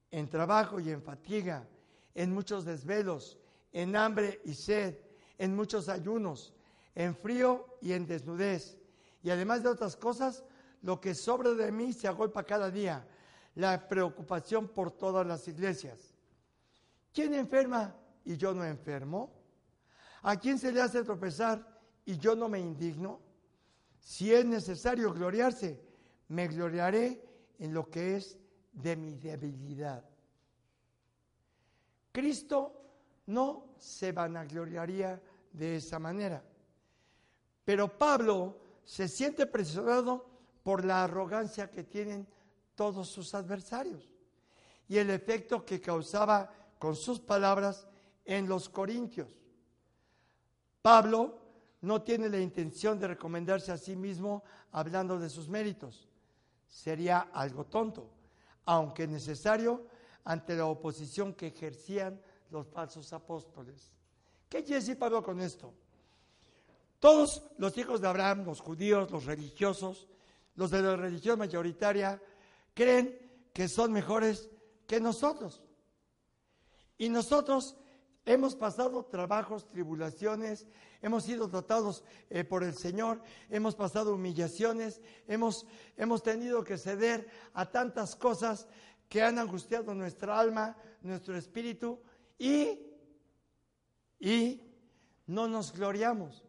en 0.09 0.27
trabajo 0.27 0.79
y 0.79 0.89
en 0.89 1.03
fatiga, 1.03 1.67
en 2.15 2.33
muchos 2.33 2.65
desvelos, 2.65 3.37
en 3.71 3.95
hambre 3.95 4.41
y 4.43 4.55
sed, 4.55 4.97
en 5.37 5.55
muchos 5.55 5.87
ayunos, 5.87 6.55
en 6.95 7.15
frío 7.15 7.77
y 7.79 7.93
en 7.93 8.07
desnudez. 8.07 8.79
Y 9.21 9.29
además 9.29 9.61
de 9.61 9.69
otras 9.69 9.95
cosas, 9.95 10.43
lo 10.81 10.99
que 10.99 11.13
sobra 11.13 11.51
de 11.51 11.71
mí 11.71 11.93
se 11.93 12.07
agolpa 12.07 12.43
cada 12.43 12.71
día, 12.71 13.07
la 13.53 13.87
preocupación 13.87 14.67
por 14.67 14.89
todas 14.89 15.27
las 15.27 15.47
iglesias. 15.47 16.15
¿Quién 17.13 17.35
enferma 17.35 17.95
y 18.23 18.35
yo 18.35 18.51
no 18.51 18.65
enfermo? 18.65 19.31
¿A 20.23 20.37
quién 20.37 20.57
se 20.57 20.71
le 20.71 20.81
hace 20.81 21.03
tropezar 21.03 21.63
y 22.03 22.17
yo 22.17 22.35
no 22.35 22.49
me 22.49 22.59
indigno? 22.59 23.21
Si 23.99 24.33
es 24.33 24.43
necesario 24.43 25.13
gloriarse, 25.13 25.84
me 26.29 26.47
gloriaré 26.47 27.21
en 27.59 27.73
lo 27.73 27.89
que 27.89 28.17
es 28.17 28.37
de 28.71 28.95
mi 28.95 29.15
debilidad. 29.15 30.03
Cristo 32.11 32.81
no 33.27 33.75
se 33.77 34.11
vanagloriaría 34.11 35.21
de 35.51 35.77
esa 35.77 35.99
manera. 35.99 36.43
Pero 37.63 37.97
Pablo 37.97 38.57
se 38.83 39.07
siente 39.07 39.47
presionado 39.47 40.25
por 40.63 40.85
la 40.85 41.03
arrogancia 41.03 41.69
que 41.69 41.83
tienen 41.83 42.27
todos 42.75 43.09
sus 43.09 43.33
adversarios 43.33 44.09
y 44.87 44.97
el 44.97 45.09
efecto 45.09 45.65
que 45.65 45.81
causaba 45.81 46.51
con 46.77 46.95
sus 46.95 47.19
palabras 47.19 47.87
en 48.23 48.47
los 48.47 48.69
corintios. 48.69 49.29
Pablo 50.81 51.39
no 51.81 52.01
tiene 52.01 52.29
la 52.29 52.39
intención 52.39 52.99
de 52.99 53.07
recomendarse 53.07 53.71
a 53.71 53.77
sí 53.77 53.95
mismo 53.95 54.43
hablando 54.71 55.19
de 55.19 55.29
sus 55.29 55.49
méritos. 55.49 56.07
Sería 56.67 57.29
algo 57.33 57.65
tonto, 57.65 58.09
aunque 58.65 59.07
necesario 59.07 59.87
ante 60.23 60.55
la 60.55 60.65
oposición 60.65 61.33
que 61.33 61.47
ejercían 61.47 62.19
los 62.49 62.67
falsos 62.67 63.13
apóstoles. 63.13 63.93
¿Qué 64.49 64.63
quiere 64.63 64.81
decir 64.81 64.97
Pablo 64.97 65.23
con 65.23 65.39
esto? 65.39 65.73
Todos 66.99 67.43
los 67.57 67.77
hijos 67.77 68.01
de 68.01 68.07
Abraham, 68.07 68.45
los 68.45 68.61
judíos, 68.61 69.11
los 69.11 69.25
religiosos, 69.25 70.07
los 70.55 70.71
de 70.71 70.81
la 70.81 70.95
religión 70.95 71.37
mayoritaria, 71.37 72.21
creen 72.73 73.19
que 73.53 73.67
son 73.67 73.91
mejores 73.91 74.49
que 74.87 74.99
nosotros. 74.99 75.61
Y 76.97 77.09
nosotros 77.09 77.75
Hemos 78.25 78.55
pasado 78.55 79.05
trabajos, 79.05 79.67
tribulaciones, 79.67 80.65
hemos 81.03 81.25
sido 81.25 81.47
tratados 81.47 82.03
eh, 82.31 82.43
por 82.43 82.63
el 82.63 82.73
Señor, 82.73 83.21
hemos 83.51 83.75
pasado 83.75 84.15
humillaciones, 84.15 84.99
hemos, 85.27 85.67
hemos 85.95 86.23
tenido 86.23 86.63
que 86.63 86.79
ceder 86.79 87.29
a 87.53 87.69
tantas 87.69 88.15
cosas 88.15 88.67
que 89.09 89.21
han 89.21 89.37
angustiado 89.37 89.93
nuestra 89.93 90.39
alma, 90.39 90.75
nuestro 91.03 91.37
espíritu 91.37 91.99
y, 92.39 92.79
y 94.19 94.59
no 95.27 95.47
nos 95.47 95.71
gloriamos, 95.71 96.43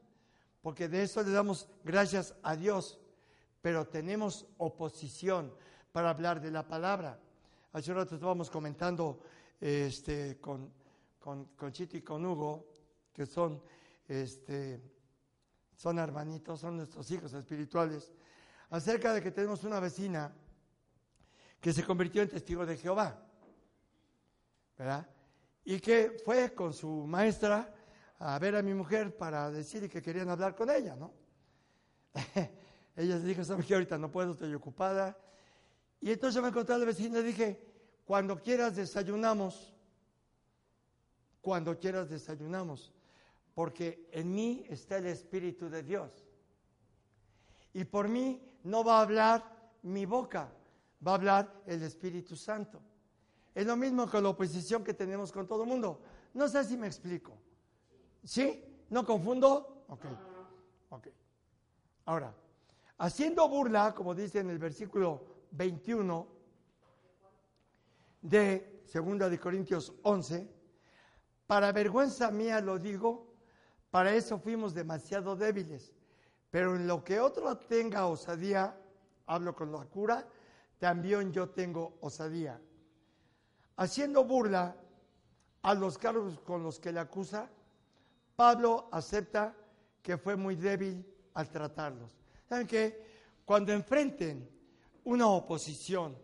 porque 0.62 0.88
de 0.88 1.02
eso 1.02 1.23
le 1.23 1.30
damos 1.30 1.68
gracias 1.85 2.35
a 2.42 2.56
Dios, 2.56 2.99
pero 3.61 3.87
tenemos 3.87 4.47
oposición 4.56 5.52
para 5.92 6.09
hablar 6.09 6.40
de 6.40 6.50
la 6.50 6.66
palabra. 6.66 7.21
Hace 7.75 7.92
rato 7.92 8.14
estábamos 8.14 8.49
comentando 8.49 9.21
este, 9.61 10.38
con 10.40 10.73
con, 11.26 11.73
Chito 11.73 11.97
y 11.97 12.02
con 12.02 12.25
Hugo, 12.25 12.68
que 13.12 13.26
son, 13.26 13.61
este, 14.06 14.80
son 15.75 15.99
hermanitos, 15.99 16.61
son 16.61 16.76
nuestros 16.76 17.11
hijos 17.11 17.33
espirituales, 17.33 18.12
acerca 18.71 19.12
de 19.12 19.21
que 19.21 19.33
tenemos 19.33 19.64
una 19.64 19.80
vecina 19.80 20.33
que 21.61 21.73
se 21.73 21.83
convirtió 21.83 22.23
en 22.23 22.28
testigo 22.28 22.64
de 22.64 22.76
Jehová, 22.76 23.21
¿verdad? 24.78 25.11
Y 25.64 25.80
que 25.80 26.16
fue 26.25 26.54
con 26.54 26.73
su 26.73 26.88
maestra 27.09 27.75
a 28.21 28.38
ver 28.38 28.54
a 28.54 28.62
mi 28.62 28.73
mujer 28.73 29.16
para 29.16 29.50
decirle 29.50 29.88
que 29.88 30.00
querían 30.00 30.30
hablar 30.30 30.54
con 30.54 30.71
ella, 30.71 30.95
¿no? 30.95 31.12
ella 32.95 33.18
dijo, 33.18 33.42
¿sabes 33.42 33.66
qué? 33.66 33.75
Ahorita 33.75 33.99
no 33.99 34.12
puedo, 34.12 34.30
estoy 34.30 34.54
ocupada. 34.54 35.18
Y 36.00 36.12
entonces 36.12 36.40
me 36.40 36.50
encontré 36.50 36.76
a 36.76 36.78
la 36.78 36.85
vecina 36.85 37.18
y 37.18 37.25
dije, 37.25 37.61
cuando 38.04 38.40
quieras 38.40 38.76
desayunamos, 38.76 39.75
cuando 41.46 41.78
quieras 41.78 42.10
desayunamos, 42.10 42.92
porque 43.54 44.08
en 44.10 44.34
mí 44.34 44.66
está 44.68 44.96
el 44.96 45.06
Espíritu 45.06 45.70
de 45.70 45.84
Dios. 45.84 46.10
Y 47.72 47.84
por 47.84 48.08
mí 48.08 48.42
no 48.64 48.82
va 48.82 48.98
a 48.98 49.02
hablar 49.02 49.70
mi 49.82 50.06
boca, 50.06 50.52
va 51.06 51.12
a 51.12 51.14
hablar 51.14 51.62
el 51.64 51.84
Espíritu 51.84 52.34
Santo. 52.34 52.80
Es 53.54 53.64
lo 53.64 53.76
mismo 53.76 54.10
con 54.10 54.24
la 54.24 54.30
oposición 54.30 54.82
que 54.82 54.92
tenemos 54.92 55.30
con 55.30 55.46
todo 55.46 55.62
el 55.62 55.68
mundo. 55.68 56.00
No 56.34 56.48
sé 56.48 56.64
si 56.64 56.76
me 56.76 56.88
explico. 56.88 57.38
¿Sí? 58.24 58.64
¿No 58.90 59.06
confundo? 59.06 59.84
Ok. 59.86 60.04
Ok. 60.88 61.06
Ahora, 62.06 62.34
haciendo 62.98 63.48
burla, 63.48 63.94
como 63.94 64.16
dice 64.16 64.40
en 64.40 64.50
el 64.50 64.58
versículo 64.58 65.24
21 65.52 66.26
de 68.22 68.82
2 68.92 69.30
de 69.30 69.38
Corintios 69.38 69.92
11, 70.02 70.55
para 71.46 71.72
vergüenza 71.72 72.30
mía 72.30 72.60
lo 72.60 72.78
digo, 72.78 73.26
para 73.90 74.14
eso 74.14 74.38
fuimos 74.38 74.74
demasiado 74.74 75.36
débiles. 75.36 75.92
Pero 76.50 76.76
en 76.76 76.86
lo 76.86 77.04
que 77.04 77.20
otro 77.20 77.56
tenga 77.56 78.06
osadía, 78.06 78.76
hablo 79.26 79.54
con 79.54 79.72
la 79.72 79.84
cura, 79.84 80.26
también 80.78 81.32
yo 81.32 81.50
tengo 81.50 81.96
osadía. 82.00 82.60
Haciendo 83.76 84.24
burla 84.24 84.76
a 85.62 85.74
los 85.74 85.98
cargos 85.98 86.38
con 86.40 86.62
los 86.62 86.78
que 86.78 86.92
le 86.92 87.00
acusa, 87.00 87.48
Pablo 88.34 88.88
acepta 88.92 89.54
que 90.02 90.18
fue 90.18 90.36
muy 90.36 90.56
débil 90.56 91.04
al 91.34 91.50
tratarlos. 91.50 92.10
¿Saben 92.48 92.66
qué? 92.66 93.04
Cuando 93.44 93.72
enfrenten 93.72 94.48
una 95.04 95.28
oposición, 95.28 96.16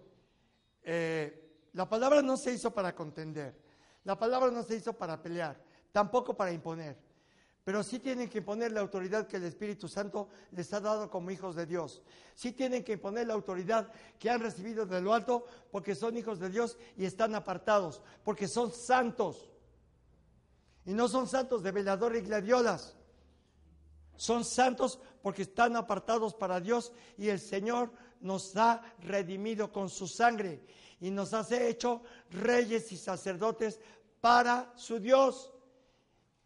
eh, 0.83 1.69
la 1.73 1.89
palabra 1.89 2.23
no 2.23 2.37
se 2.37 2.53
hizo 2.53 2.73
para 2.73 2.95
contender, 2.95 3.62
la 4.05 4.19
palabra 4.19 4.51
no 4.51 4.63
se 4.63 4.77
hizo 4.77 4.93
para 4.93 5.21
pelear, 5.23 5.63
tampoco 5.93 6.35
para 6.35 6.53
imponer. 6.53 6.97
Pero 7.65 7.85
sí 7.85 8.01
tienen 8.01 8.29
que 8.29 8.39
imponer 8.39 8.73
la 8.73 8.81
autoridad 8.81 9.29
que 9.29 9.37
el 9.37 9.45
Espíritu 9.45 9.87
Santo 9.87 10.29
les 10.51 10.73
ha 10.73 10.81
dado 10.81 11.09
como 11.09 11.31
hijos 11.31 11.55
de 11.55 11.65
Dios. 11.65 12.03
Sí 12.35 12.51
tienen 12.53 12.83
que 12.83 12.95
imponer 12.95 13.29
la 13.29 13.35
autoridad 13.35 13.93
que 14.19 14.31
han 14.31 14.41
recibido 14.41 14.85
de 14.85 15.01
lo 15.01 15.15
alto 15.15 15.47
porque 15.71 15.95
son 15.95 16.17
hijos 16.17 16.41
de 16.41 16.51
Dios 16.51 16.77
y 16.97 17.05
están 17.05 17.37
apartados, 17.37 18.03
porque 18.25 18.49
son 18.49 18.73
santos. 18.73 19.53
Y 20.85 20.93
no 20.93 21.07
son 21.07 21.29
santos 21.29 21.63
de 21.63 21.71
velador 21.71 22.17
y 22.17 22.23
gladiolas. 22.23 22.97
Son 24.17 24.45
santos 24.45 24.99
porque 25.23 25.43
están 25.43 25.77
apartados 25.77 26.35
para 26.35 26.61
Dios 26.61 26.93
y 27.17 27.29
el 27.29 27.39
Señor 27.39 27.93
nos 28.21 28.57
ha 28.57 28.83
redimido 28.99 29.71
con 29.73 29.89
su 29.89 30.09
sangre 30.09 30.65
y 31.03 31.11
nos 31.11 31.35
hace 31.35 31.69
hecho 31.69 32.01
reyes 32.31 32.93
y 32.93 32.97
sacerdotes 32.97 33.81
para 34.21 34.73
su 34.77 35.01
Dios. 35.01 35.53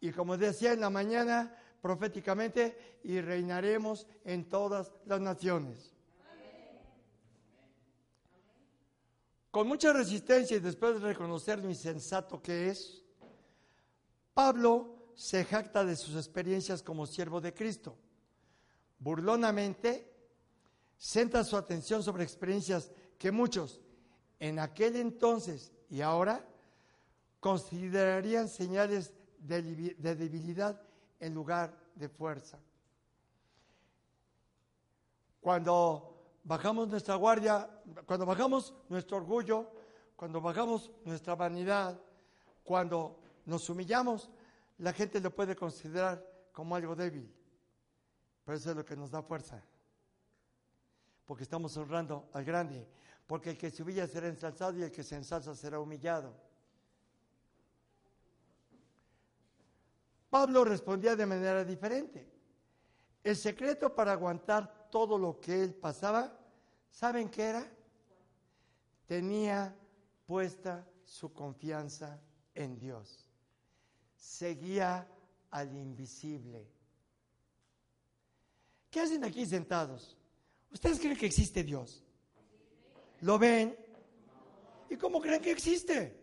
Y 0.01 0.11
como 0.13 0.39
decía 0.39 0.73
en 0.73 0.81
la 0.81 0.89
mañana 0.89 1.55
proféticamente, 1.83 2.99
y 3.05 3.21
reinaremos 3.21 4.07
en 4.25 4.49
todas 4.49 4.91
las 5.05 5.21
naciones. 5.21 5.93
Con 9.51 9.69
mucha 9.69 9.93
resistencia 9.93 10.57
y 10.57 10.61
después 10.61 10.95
de 10.95 11.07
reconocer 11.07 11.59
lo 11.61 11.69
insensato 11.69 12.41
que 12.43 12.71
es, 12.71 13.05
Pablo 14.33 15.13
se 15.15 15.45
jacta 15.45 15.85
de 15.85 15.97
sus 15.97 16.17
experiencias 16.17 16.83
como 16.83 17.07
siervo 17.07 17.43
de 17.43 17.53
Cristo. 17.53 17.97
Burlonamente, 18.99 20.13
centra 20.97 21.45
su 21.45 21.59
atención 21.59 22.03
sobre 22.03 22.25
experiencias 22.25 22.91
que 23.19 23.31
muchos 23.31 23.81
en 24.39 24.59
aquel 24.59 24.97
entonces 24.97 25.73
y 25.89 26.01
ahora 26.01 26.45
considerarían 27.41 28.49
señales 28.49 29.13
de, 29.39 29.63
debilidad 29.99 30.81
en 31.21 31.35
lugar 31.35 31.77
de 31.95 32.09
fuerza. 32.09 32.59
Cuando 35.41 36.39
bajamos 36.43 36.89
nuestra 36.89 37.15
guardia, 37.15 37.71
cuando 38.05 38.27
bajamos 38.27 38.75
nuestro 38.89 39.19
orgullo, 39.19 39.71
cuando 40.17 40.41
bajamos 40.41 40.91
nuestra 41.05 41.35
vanidad, 41.35 42.01
cuando 42.65 43.21
nos 43.45 43.69
humillamos, 43.71 44.29
la 44.79 44.93
gente 44.93 45.21
lo 45.21 45.31
puede 45.31 45.55
considerar 45.55 46.25
como 46.53 46.75
algo 46.75 46.97
débil. 46.97 47.33
Pero 48.45 48.59
eso 48.59 48.71
es 48.71 48.77
lo 48.77 48.85
que 48.85 48.97
nos 48.97 49.11
da 49.11 49.23
fuerza. 49.23 49.63
Porque 51.25 51.45
estamos 51.45 51.77
honrando 51.77 52.29
al 52.33 52.45
grande. 52.45 52.89
Porque 53.27 53.51
el 53.51 53.59
que 53.59 53.71
se 53.71 53.83
humilla 53.83 54.07
será 54.07 54.29
ensalzado 54.29 54.79
y 54.79 54.83
el 54.83 54.93
que 54.93 55.03
se 55.03 55.17
ensalza 55.17 55.55
será 55.55 55.81
humillado. 55.81 56.33
Pablo 60.31 60.65
respondía 60.65 61.17
de 61.17 61.27
manera 61.27 61.65
diferente. 61.65 62.31
El 63.25 63.37
secreto 63.37 63.95
para 63.95 64.13
aguantar 64.13 64.89
todo 64.91 65.19
lo 65.19 65.41
que 65.41 65.63
él 65.63 65.75
pasaba, 65.75 66.39
¿saben 66.91 67.29
qué 67.29 67.43
era? 67.43 67.73
Tenía 69.07 69.75
puesta 70.27 70.87
su 71.05 71.33
confianza 71.33 72.21
en 72.55 72.79
Dios. 72.79 73.29
Seguía 74.17 75.09
al 75.51 75.75
invisible. 75.75 76.69
¿Qué 78.91 79.01
hacen 79.01 79.25
aquí 79.25 79.45
sentados? 79.47 80.17
¿Ustedes 80.71 80.99
creen 80.99 81.17
que 81.17 81.27
existe 81.27 81.63
Dios? 81.63 82.06
¿Lo 83.21 83.39
ven? 83.39 83.77
¿Y 84.91 84.97
cómo 84.97 85.21
creen 85.21 85.43
que 85.43 85.51
existe? 85.51 86.19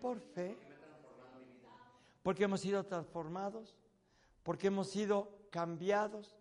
Por 0.00 0.20
fe 0.20 0.68
porque 2.28 2.44
hemos 2.44 2.60
sido 2.60 2.84
transformados, 2.84 3.74
porque 4.42 4.66
hemos 4.66 4.90
sido 4.90 5.30
cambiados, 5.50 6.36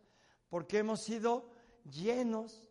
porque 0.49 0.79
hemos 0.79 1.01
sido 1.01 1.49
llenos, 1.89 2.69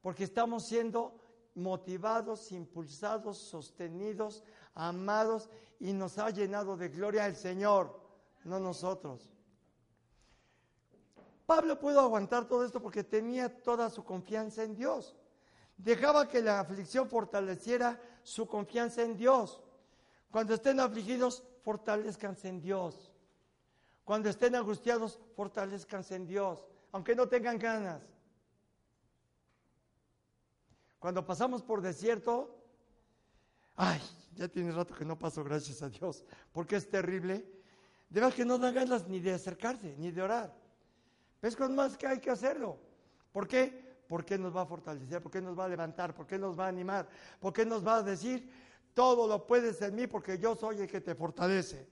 porque 0.00 0.22
estamos 0.22 0.68
siendo 0.68 1.18
motivados, 1.56 2.52
impulsados, 2.52 3.38
sostenidos, 3.38 4.44
amados 4.74 5.50
y 5.80 5.92
nos 5.92 6.18
ha 6.18 6.30
llenado 6.30 6.76
de 6.76 6.88
gloria 6.88 7.26
el 7.26 7.34
Señor, 7.34 8.00
no 8.44 8.60
nosotros. 8.60 9.31
Pablo 11.54 11.78
pudo 11.78 12.00
aguantar 12.00 12.48
todo 12.48 12.64
esto 12.64 12.80
porque 12.80 13.04
tenía 13.04 13.62
toda 13.62 13.90
su 13.90 14.02
confianza 14.02 14.64
en 14.64 14.74
Dios. 14.74 15.14
Dejaba 15.76 16.26
que 16.26 16.40
la 16.40 16.60
aflicción 16.60 17.10
fortaleciera 17.10 18.00
su 18.22 18.46
confianza 18.46 19.02
en 19.02 19.18
Dios. 19.18 19.60
Cuando 20.30 20.54
estén 20.54 20.80
afligidos, 20.80 21.44
fortalezcanse 21.62 22.48
en 22.48 22.58
Dios. 22.62 23.12
Cuando 24.02 24.30
estén 24.30 24.54
angustiados, 24.54 25.20
fortalezcanse 25.36 26.14
en 26.14 26.26
Dios, 26.26 26.58
aunque 26.90 27.14
no 27.14 27.28
tengan 27.28 27.58
ganas. 27.58 28.00
Cuando 30.98 31.26
pasamos 31.26 31.62
por 31.62 31.82
desierto, 31.82 32.56
ay, 33.76 34.00
ya 34.36 34.48
tiene 34.48 34.72
rato 34.72 34.94
que 34.94 35.04
no 35.04 35.18
paso, 35.18 35.44
gracias 35.44 35.82
a 35.82 35.90
Dios, 35.90 36.24
porque 36.50 36.76
es 36.76 36.88
terrible. 36.88 37.44
De 38.08 38.20
verdad 38.20 38.34
que 38.34 38.46
no 38.46 38.56
dan 38.56 38.74
ganas 38.74 39.06
ni 39.06 39.20
de 39.20 39.34
acercarse, 39.34 39.94
ni 39.98 40.10
de 40.10 40.22
orar. 40.22 40.61
¿Ves 41.42 41.56
con 41.56 41.74
más 41.74 41.98
que 41.98 42.06
hay 42.06 42.20
que 42.20 42.30
hacerlo? 42.30 42.78
¿Por 43.32 43.48
qué? 43.48 43.82
Porque 44.06 44.38
nos 44.38 44.54
va 44.54 44.62
a 44.62 44.66
fortalecer, 44.66 45.20
porque 45.20 45.40
nos 45.40 45.58
va 45.58 45.64
a 45.64 45.68
levantar, 45.68 46.14
porque 46.14 46.38
nos 46.38 46.58
va 46.58 46.66
a 46.66 46.68
animar, 46.68 47.08
porque 47.40 47.66
nos 47.66 47.84
va 47.84 47.96
a 47.96 48.02
decir, 48.02 48.48
todo 48.94 49.26
lo 49.26 49.44
puedes 49.44 49.82
en 49.82 49.96
mí 49.96 50.06
porque 50.06 50.38
yo 50.38 50.54
soy 50.54 50.80
el 50.80 50.86
que 50.86 51.00
te 51.00 51.16
fortalece. 51.16 51.88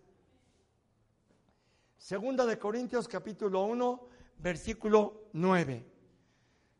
Segunda 1.98 2.46
de 2.46 2.58
Corintios 2.58 3.08
capítulo 3.08 3.64
1, 3.64 4.08
versículo 4.38 5.24
9. 5.32 5.84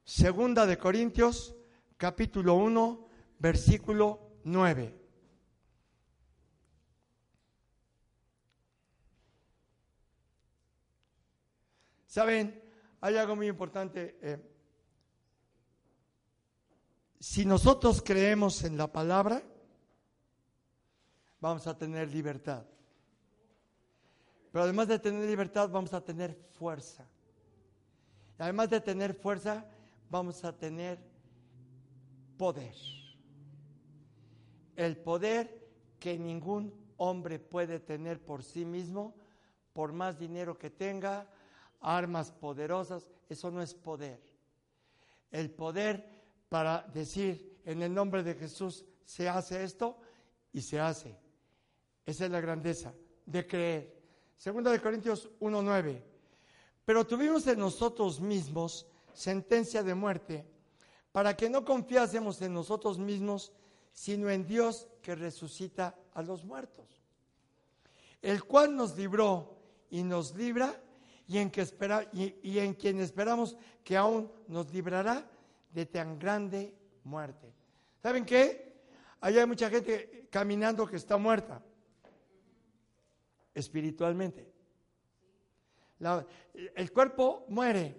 Segunda 0.05 0.65
de 0.65 0.79
Corintios 0.79 1.57
capítulo 1.97 2.55
1, 2.55 3.07
versículo 3.39 4.21
9. 4.45 5.00
Saben, 12.11 12.61
hay 13.01 13.17
algo 13.17 13.37
muy 13.37 13.47
importante. 13.47 14.19
Eh, 14.21 14.37
si 17.21 17.45
nosotros 17.45 18.03
creemos 18.05 18.65
en 18.65 18.77
la 18.77 18.91
palabra, 18.91 19.41
vamos 21.41 21.69
a 21.69 21.79
tener 21.79 22.11
libertad. 22.11 22.65
Pero 24.51 24.65
además 24.65 24.89
de 24.89 24.99
tener 24.99 25.23
libertad, 25.25 25.71
vamos 25.71 25.95
a 25.95 26.05
tener 26.05 26.35
fuerza. 26.59 27.07
además 28.39 28.71
de 28.71 28.81
tener 28.81 29.15
fuerza, 29.15 29.65
vamos 30.09 30.43
a 30.45 30.59
tener 30.59 30.99
poder. 32.37 32.75
El 34.75 34.97
poder 34.97 35.71
que 36.01 36.19
ningún 36.19 36.75
hombre 36.97 37.39
puede 37.39 37.79
tener 37.79 38.21
por 38.21 38.43
sí 38.43 38.65
mismo, 38.65 39.15
por 39.73 39.93
más 39.93 40.19
dinero 40.19 40.59
que 40.59 40.71
tenga, 40.71 41.29
armas 41.81 42.31
poderosas, 42.31 43.07
eso 43.29 43.51
no 43.51 43.63
es 43.63 43.75
poder. 43.75 44.21
El 45.31 45.51
poder 45.51 46.21
para 46.49 46.83
decir 46.83 47.61
en 47.65 47.83
el 47.83 47.95
nombre 47.95 48.23
de 48.23 48.35
Jesús 48.35 48.85
se 49.05 49.29
hace 49.29 49.63
esto 49.63 49.99
y 50.53 50.61
se 50.61 50.81
hace. 50.81 51.17
Esa 52.05 52.25
es 52.25 52.31
la 52.31 52.41
grandeza 52.41 52.93
de 53.27 53.47
creer. 53.47 54.01
Segunda 54.37 54.71
de 54.71 54.81
Corintios 54.81 55.31
1:9. 55.41 56.03
Pero 56.85 57.07
tuvimos 57.07 57.47
en 57.47 57.59
nosotros 57.59 58.21
mismos 58.21 58.87
sentencia 59.13 59.83
de 59.83 59.95
muerte 59.95 60.47
para 61.13 61.37
que 61.37 61.51
no 61.51 61.65
confiásemos 61.65 62.41
en 62.43 62.55
nosotros 62.55 62.99
mismos, 62.99 63.53
sino 63.93 64.31
en 64.31 64.47
Dios 64.47 64.89
que 65.03 65.15
resucita 65.15 65.97
a 66.15 66.23
los 66.23 66.45
muertos, 66.45 66.87
el 68.23 68.45
cual 68.45 68.75
nos 68.77 68.97
libró 68.97 69.57
y 69.91 70.03
nos 70.03 70.35
libra 70.35 70.81
y 71.31 71.39
en, 71.39 71.49
que 71.49 71.61
espera, 71.61 72.11
y, 72.13 72.59
en 72.59 72.75
quien 72.75 72.99
esperamos 72.99 73.57
que 73.85 73.97
aún 73.97 74.29
nos 74.49 74.73
librará 74.73 75.25
de 75.73 75.87
tan 75.87 76.19
grande 76.19 76.75
muerte. 77.05 77.55
¿Saben 78.03 78.25
qué? 78.27 78.83
Allá 79.21 79.43
hay 79.43 79.47
mucha 79.47 79.71
gente 79.71 80.27
caminando 80.29 80.85
que 80.89 80.97
está 80.97 81.17
muerta 81.17 81.63
espiritualmente. 83.55 84.53
el 86.75 86.93
cuerpo 86.93 87.45
muere, 87.49 87.95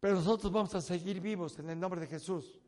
pero 0.00 0.14
nosotros 0.14 0.50
vamos 0.50 0.74
a 0.74 0.80
seguir 0.80 1.20
vivos 1.20 1.58
en 1.58 1.68
el 1.68 1.78
nombre 1.78 2.00
de 2.00 2.06
Jesús. 2.06 2.58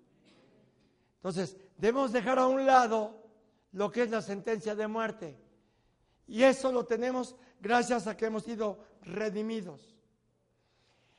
Entonces, 1.17 1.57
debemos 1.79 2.13
dejar 2.13 2.39
a 2.39 2.47
un 2.47 2.67
lado 2.67 3.25
lo 3.73 3.91
que 3.91 4.03
es 4.03 4.11
la 4.11 4.21
sentencia 4.21 4.75
de 4.75 4.87
muerte. 4.87 5.44
Y 6.27 6.43
eso 6.43 6.73
lo 6.73 6.85
tenemos 6.85 7.37
gracias 7.61 8.07
a 8.07 8.17
que 8.17 8.27
hemos 8.27 8.45
sido 8.45 8.79
redimidos. 9.03 9.95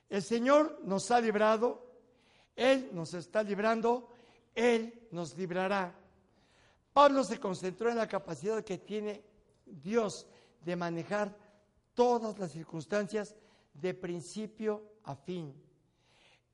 El 0.09 0.21
Señor 0.21 0.79
nos 0.83 1.09
ha 1.11 1.19
librado, 1.19 1.85
Él 2.55 2.89
nos 2.93 3.13
está 3.13 3.43
librando, 3.43 4.09
Él 4.53 5.07
nos 5.11 5.37
librará. 5.37 5.93
Pablo 6.93 7.23
se 7.23 7.39
concentró 7.39 7.89
en 7.89 7.97
la 7.97 8.07
capacidad 8.07 8.63
que 8.63 8.77
tiene 8.77 9.23
Dios 9.65 10.27
de 10.63 10.75
manejar 10.75 11.35
todas 11.93 12.37
las 12.39 12.51
circunstancias 12.51 13.35
de 13.73 13.93
principio 13.93 14.83
a 15.03 15.15
fin. 15.15 15.53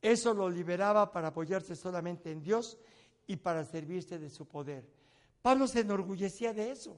Eso 0.02 0.34
lo 0.34 0.50
liberaba 0.50 1.12
para 1.12 1.28
apoyarse 1.28 1.76
solamente 1.76 2.32
en 2.32 2.42
Dios 2.42 2.78
y 3.28 3.36
para 3.36 3.64
servirse 3.64 4.18
de 4.18 4.30
su 4.30 4.48
poder. 4.48 4.90
Pablo 5.42 5.68
se 5.68 5.82
enorgullecía 5.82 6.54
de 6.54 6.72
eso. 6.72 6.98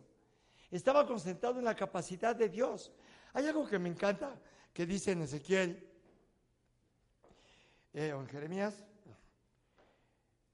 Estaba 0.74 1.06
concentrado 1.06 1.60
en 1.60 1.66
la 1.66 1.76
capacidad 1.76 2.36
de 2.36 2.50
Dios. 2.50 2.92
Hay 3.34 3.46
algo 3.46 3.68
que 3.68 3.78
me 3.78 3.90
encanta 3.90 4.42
que 4.74 4.88
dice 4.88 5.12
en 5.12 5.22
Ezequiel 5.22 5.88
eh, 7.94 8.12
o 8.12 8.22
en 8.22 8.28
Jeremías. 8.28 8.84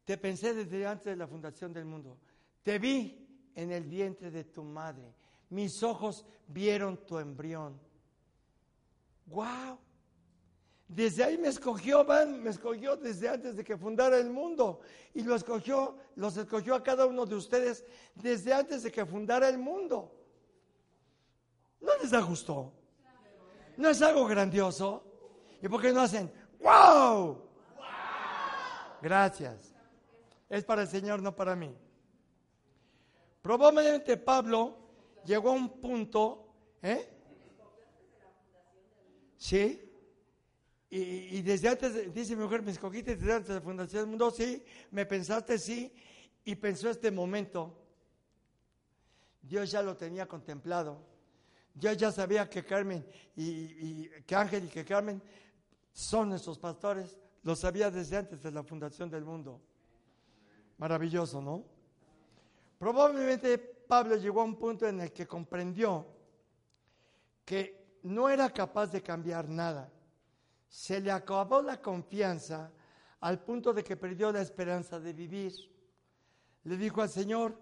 Te 0.03 0.17
pensé 0.17 0.53
desde 0.53 0.86
antes 0.86 1.05
de 1.05 1.15
la 1.15 1.25
fundación 1.25 1.71
del 1.71 1.86
mundo. 1.86 2.17
Te 2.62 2.79
vi 2.79 3.49
en 3.55 3.71
el 3.71 3.86
vientre 3.86 4.29
de 4.29 4.43
tu 4.43 4.62
madre. 4.62 5.15
Mis 5.51 5.82
ojos 5.84 6.25
vieron 6.47 7.05
tu 7.05 7.17
embrión. 7.17 7.79
¡Wow! 9.27 9.79
Desde 10.89 11.23
ahí 11.23 11.38
me 11.38 11.49
escogió, 11.49 12.04
van, 12.04 12.41
me 12.41 12.49
escogió 12.49 12.97
desde 12.97 13.30
antes 13.30 13.56
de 13.56 13.63
que 13.63 13.78
fundara 13.78 14.17
el 14.17 14.32
mundo. 14.32 14.82
Y 15.13 15.21
lo 15.21 15.36
escogió, 15.36 15.95
los 16.15 16.36
escogió 16.36 16.73
a 16.73 16.82
cada 16.82 17.06
uno 17.06 17.28
de 17.28 17.36
ustedes 17.36 17.86
desde 18.15 18.52
antes 18.52 18.82
de 18.82 18.91
que 18.91 19.06
fundara 19.06 19.47
el 19.47 19.60
mundo. 19.60 20.12
¿No 21.80 21.91
les 22.02 22.10
da 22.10 22.21
gusto? 22.21 22.73
¿No 23.78 23.88
es 23.88 24.02
algo 24.02 24.25
grandioso? 24.25 25.04
¿Y 25.62 25.67
por 25.67 25.80
qué 25.80 25.93
no 25.93 26.02
hacen 26.02 26.32
wow? 26.60 27.39
Gracias. 28.99 29.75
Es 30.49 30.65
para 30.65 30.82
el 30.82 30.88
Señor, 30.88 31.21
no 31.21 31.36
para 31.36 31.56
mí. 31.56 31.71
Probablemente 33.43 34.17
Pablo 34.17 34.75
llegó 35.23 35.49
a 35.49 35.54
un 35.54 35.69
punto, 35.80 36.47
¿eh? 36.82 37.08
¿Sí? 39.38 39.88
Y, 40.91 41.43
desde 41.43 41.69
antes, 41.69 42.12
dice 42.13 42.36
mi 42.36 42.43
mujer, 42.43 42.63
me 42.63 42.71
escogiste 42.71 43.15
desde 43.15 43.34
antes 43.34 43.49
de 43.49 43.56
la 43.56 43.62
fundación 43.62 44.02
del 44.02 44.10
mundo, 44.10 44.32
sí, 44.32 44.63
me 44.89 45.06
pensaste, 45.06 45.60
sí, 45.60 45.93
y 46.43 46.56
pensó 46.56 46.89
este 46.89 47.12
momento. 47.12 47.78
Dios 49.39 49.69
ya 49.69 49.84
lo 49.84 49.95
tenía 49.95 50.28
contemplado. 50.28 50.99
Dios 51.75 51.95
ya 51.95 52.12
sabía 52.12 52.49
que 52.49 52.65
Carmen 52.65 53.06
y, 53.36 54.10
que 54.25 54.36
Ángel 54.36 54.65
y 54.65 54.67
que 54.67 54.84
Carmen 54.84 55.21
son 55.93 56.30
nuestros 56.30 56.58
pastores. 56.58 57.19
Lo 57.43 57.56
sabía 57.56 57.91
desde 57.91 58.17
antes 58.17 58.41
de 58.41 58.52
la 58.52 58.63
fundación 58.63 59.12
del 59.12 59.23
mundo. 59.23 59.62
Maravilloso, 60.80 61.39
¿no? 61.39 61.63
Probablemente 62.80 63.60
Pablo 63.60 64.15
llegó 64.15 64.41
a 64.41 64.45
un 64.45 64.56
punto 64.56 64.88
en 64.88 65.02
el 65.02 65.12
que 65.12 65.28
comprendió 65.28 66.08
que 67.45 67.99
no 68.04 68.28
era 68.28 68.49
capaz 68.49 68.88
de 68.88 69.04
cambiar 69.04 69.47
nada 69.47 69.91
se 70.69 71.01
le 71.01 71.12
acabó 71.12 71.62
la 71.62 71.82
confianza 71.82 72.71
al 73.21 73.43
punto 73.43 73.73
de 73.73 73.84
que 73.84 73.97
perdió 73.97 74.32
la 74.32 74.41
esperanza 74.41 74.99
de 74.99 75.13
vivir. 75.13 75.53
Le 76.63 76.77
dijo 76.77 77.01
al 77.01 77.10
Señor, 77.10 77.60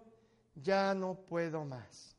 ya 0.54 0.94
no 0.94 1.14
puedo 1.14 1.64
más. 1.64 2.16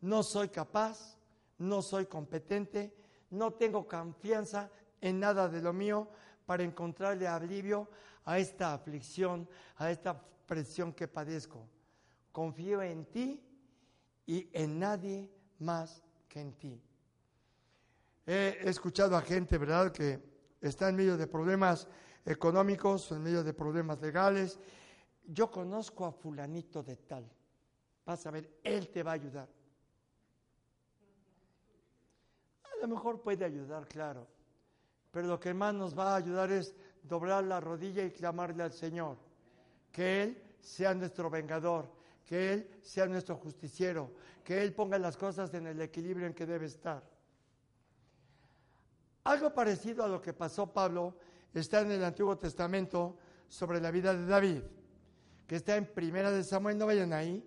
No 0.00 0.22
soy 0.22 0.48
capaz, 0.48 1.18
no 1.58 1.82
soy 1.82 2.06
competente, 2.06 2.96
no 3.30 3.54
tengo 3.54 3.86
confianza 3.86 4.70
en 5.00 5.18
nada 5.18 5.48
de 5.48 5.60
lo 5.60 5.72
mío 5.72 6.08
para 6.46 6.62
encontrarle 6.62 7.26
alivio 7.26 7.88
a 8.24 8.38
esta 8.38 8.72
aflicción, 8.72 9.48
a 9.76 9.90
esta 9.90 10.20
presión 10.46 10.92
que 10.92 11.08
padezco. 11.08 11.66
Confío 12.30 12.82
en 12.82 13.06
ti 13.06 13.42
y 14.26 14.48
en 14.52 14.78
nadie 14.78 15.28
más 15.58 16.02
que 16.28 16.40
en 16.40 16.52
ti. 16.52 16.85
He 18.26 18.68
escuchado 18.68 19.16
a 19.16 19.22
gente, 19.22 19.56
¿verdad?, 19.56 19.92
que 19.92 20.20
está 20.60 20.88
en 20.88 20.96
medio 20.96 21.16
de 21.16 21.28
problemas 21.28 21.86
económicos, 22.24 23.12
en 23.12 23.22
medio 23.22 23.44
de 23.44 23.54
problemas 23.54 24.00
legales. 24.00 24.58
Yo 25.24 25.48
conozco 25.48 26.04
a 26.04 26.12
fulanito 26.12 26.82
de 26.82 26.96
tal. 26.96 27.30
Vas 28.04 28.26
a 28.26 28.32
ver, 28.32 28.58
él 28.64 28.88
te 28.88 29.02
va 29.04 29.12
a 29.12 29.14
ayudar. 29.14 29.48
A 32.64 32.80
lo 32.82 32.88
mejor 32.88 33.20
puede 33.20 33.44
ayudar, 33.44 33.86
claro. 33.86 34.26
Pero 35.12 35.28
lo 35.28 35.40
que 35.40 35.54
más 35.54 35.72
nos 35.72 35.96
va 35.96 36.12
a 36.12 36.16
ayudar 36.16 36.50
es 36.50 36.74
doblar 37.02 37.44
la 37.44 37.60
rodilla 37.60 38.04
y 38.04 38.10
clamarle 38.10 38.64
al 38.64 38.72
Señor. 38.72 39.16
Que 39.92 40.22
Él 40.24 40.42
sea 40.60 40.94
nuestro 40.94 41.30
vengador, 41.30 41.90
que 42.24 42.52
Él 42.52 42.70
sea 42.82 43.06
nuestro 43.06 43.36
justiciero, 43.36 44.10
que 44.44 44.62
Él 44.62 44.74
ponga 44.74 44.98
las 44.98 45.16
cosas 45.16 45.54
en 45.54 45.68
el 45.68 45.80
equilibrio 45.80 46.26
en 46.26 46.34
que 46.34 46.44
debe 46.44 46.66
estar. 46.66 47.15
Algo 49.26 49.52
parecido 49.52 50.04
a 50.04 50.08
lo 50.08 50.22
que 50.22 50.32
pasó 50.32 50.72
Pablo 50.72 51.16
está 51.52 51.80
en 51.80 51.90
el 51.90 52.04
Antiguo 52.04 52.38
Testamento 52.38 53.16
sobre 53.48 53.80
la 53.80 53.90
vida 53.90 54.14
de 54.14 54.24
David, 54.24 54.62
que 55.48 55.56
está 55.56 55.74
en 55.74 55.86
Primera 55.86 56.30
de 56.30 56.44
Samuel, 56.44 56.78
no 56.78 56.86
vayan 56.86 57.12
ahí, 57.12 57.44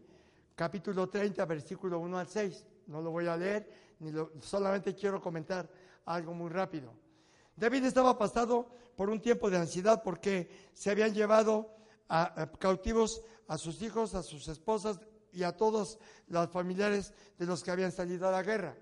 capítulo 0.56 1.08
30, 1.08 1.46
versículo 1.46 2.00
1 2.00 2.20
al 2.20 2.28
6. 2.28 2.66
No 2.88 3.02
lo 3.02 3.12
voy 3.12 3.28
a 3.28 3.38
leer, 3.38 3.96
ni 4.00 4.12
solamente 4.42 4.94
quiero 4.94 5.22
comentar 5.22 5.70
algo 6.04 6.34
muy 6.34 6.50
rápido. 6.50 6.92
David 7.56 7.86
estaba 7.86 8.18
pasado 8.18 8.68
por 8.98 9.10
un 9.10 9.22
tiempo 9.22 9.50
de 9.50 9.60
ansiedad 9.60 10.04
porque 10.04 10.50
se 10.74 10.92
habían 10.92 11.14
llevado 11.14 11.78
cautivos 12.60 13.24
a 13.48 13.58
sus 13.58 13.82
hijos, 13.82 14.16
a 14.16 14.22
sus 14.22 14.50
esposas 14.50 15.00
y 15.32 15.44
a 15.44 15.56
todos 15.56 15.98
los 16.28 16.50
familiares 16.50 17.14
de 17.38 17.46
los 17.46 17.64
que 17.64 17.72
habían 17.72 17.94
salido 17.94 18.28
a 18.28 18.32
la 18.32 18.44
guerra. 18.44 18.76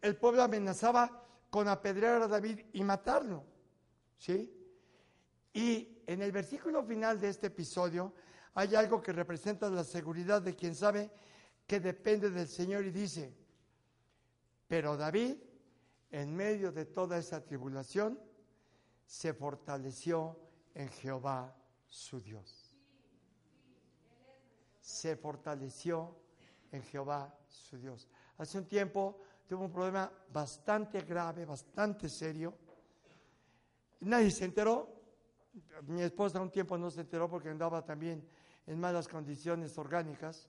El 0.00 0.16
pueblo 0.16 0.42
amenazaba 0.42 1.20
con 1.54 1.68
apedrear 1.68 2.20
a 2.20 2.26
David 2.26 2.62
y 2.72 2.82
matarlo. 2.82 3.44
¿Sí? 4.18 4.52
Y 5.52 6.02
en 6.04 6.20
el 6.20 6.32
versículo 6.32 6.82
final 6.82 7.20
de 7.20 7.28
este 7.28 7.46
episodio 7.46 8.12
hay 8.54 8.74
algo 8.74 9.00
que 9.00 9.12
representa 9.12 9.70
la 9.70 9.84
seguridad 9.84 10.42
de 10.42 10.56
quien 10.56 10.74
sabe 10.74 11.12
que 11.64 11.78
depende 11.78 12.30
del 12.30 12.48
Señor 12.48 12.84
y 12.84 12.90
dice, 12.90 13.32
pero 14.66 14.96
David, 14.96 15.36
en 16.10 16.34
medio 16.34 16.72
de 16.72 16.86
toda 16.86 17.18
esa 17.18 17.44
tribulación, 17.44 18.18
se 19.06 19.32
fortaleció 19.32 20.36
en 20.74 20.88
Jehová 20.88 21.56
su 21.88 22.20
Dios. 22.20 22.76
Se 24.80 25.14
fortaleció 25.14 26.18
en 26.72 26.82
Jehová 26.82 27.32
su 27.46 27.78
Dios. 27.78 28.08
Hace 28.38 28.58
un 28.58 28.66
tiempo 28.66 29.20
tuvo 29.46 29.64
un 29.64 29.70
problema 29.70 30.10
bastante 30.32 31.02
grave, 31.02 31.44
bastante 31.44 32.08
serio. 32.08 32.56
Nadie 34.00 34.30
se 34.30 34.44
enteró, 34.44 34.94
mi 35.82 36.02
esposa 36.02 36.40
un 36.40 36.50
tiempo 36.50 36.76
no 36.76 36.90
se 36.90 37.02
enteró 37.02 37.28
porque 37.28 37.48
andaba 37.48 37.84
también 37.84 38.26
en 38.66 38.80
malas 38.80 39.08
condiciones 39.08 39.76
orgánicas. 39.78 40.48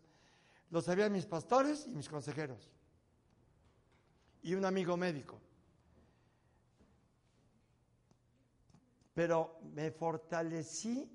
Lo 0.72 0.82
sabían 0.82 1.12
mis 1.12 1.26
pastores 1.26 1.88
y 1.88 1.96
mis 1.96 2.10
consejeros. 2.10 2.72
Y 4.42 4.56
un 4.56 4.66
amigo 4.66 4.98
médico. 4.98 5.40
Pero 9.14 9.60
me 9.74 9.92
fortalecí 9.92 11.10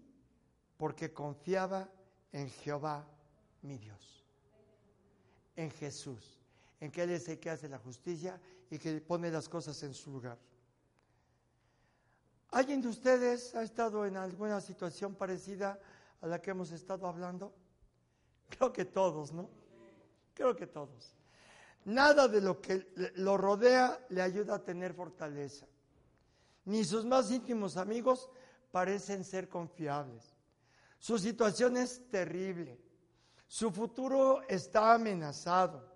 porque 0.76 1.12
confiaba 1.12 1.88
en 2.32 2.48
Jehová, 2.48 3.06
mi 3.62 3.76
Dios. 3.76 4.24
En 5.56 5.70
Jesús. 5.70 6.39
En 6.80 6.90
que 6.90 7.02
Él 7.02 7.10
es 7.10 7.28
el 7.28 7.38
que 7.38 7.50
hace 7.50 7.68
la 7.68 7.78
justicia 7.78 8.40
y 8.70 8.78
que 8.78 9.00
pone 9.00 9.30
las 9.30 9.48
cosas 9.48 9.82
en 9.82 9.94
su 9.94 10.10
lugar. 10.10 10.38
¿Alguien 12.50 12.80
de 12.80 12.88
ustedes 12.88 13.54
ha 13.54 13.62
estado 13.62 14.04
en 14.06 14.16
alguna 14.16 14.60
situación 14.60 15.14
parecida 15.14 15.78
a 16.20 16.26
la 16.26 16.40
que 16.40 16.50
hemos 16.50 16.72
estado 16.72 17.06
hablando? 17.06 17.54
Creo 18.48 18.72
que 18.72 18.84
todos, 18.84 19.32
¿no? 19.32 19.48
Creo 20.34 20.56
que 20.56 20.66
todos. 20.66 21.14
Nada 21.84 22.28
de 22.28 22.40
lo 22.40 22.60
que 22.60 22.92
lo 23.16 23.36
rodea 23.36 24.04
le 24.10 24.20
ayuda 24.20 24.56
a 24.56 24.64
tener 24.64 24.94
fortaleza. 24.94 25.66
Ni 26.64 26.84
sus 26.84 27.04
más 27.04 27.30
íntimos 27.30 27.76
amigos 27.76 28.28
parecen 28.70 29.24
ser 29.24 29.48
confiables. 29.48 30.34
Su 30.98 31.18
situación 31.18 31.76
es 31.76 32.08
terrible. 32.10 32.78
Su 33.46 33.70
futuro 33.70 34.42
está 34.48 34.94
amenazado. 34.94 35.89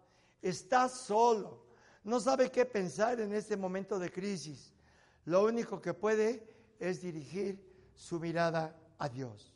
Está 0.44 0.90
solo. 0.90 1.64
No 2.02 2.20
sabe 2.20 2.50
qué 2.50 2.66
pensar 2.66 3.18
en 3.18 3.32
este 3.32 3.56
momento 3.56 3.98
de 3.98 4.12
crisis. 4.12 4.74
Lo 5.24 5.42
único 5.42 5.80
que 5.80 5.94
puede 5.94 6.46
es 6.78 7.00
dirigir 7.00 7.90
su 7.94 8.20
mirada 8.20 8.76
a 8.98 9.08
Dios. 9.08 9.54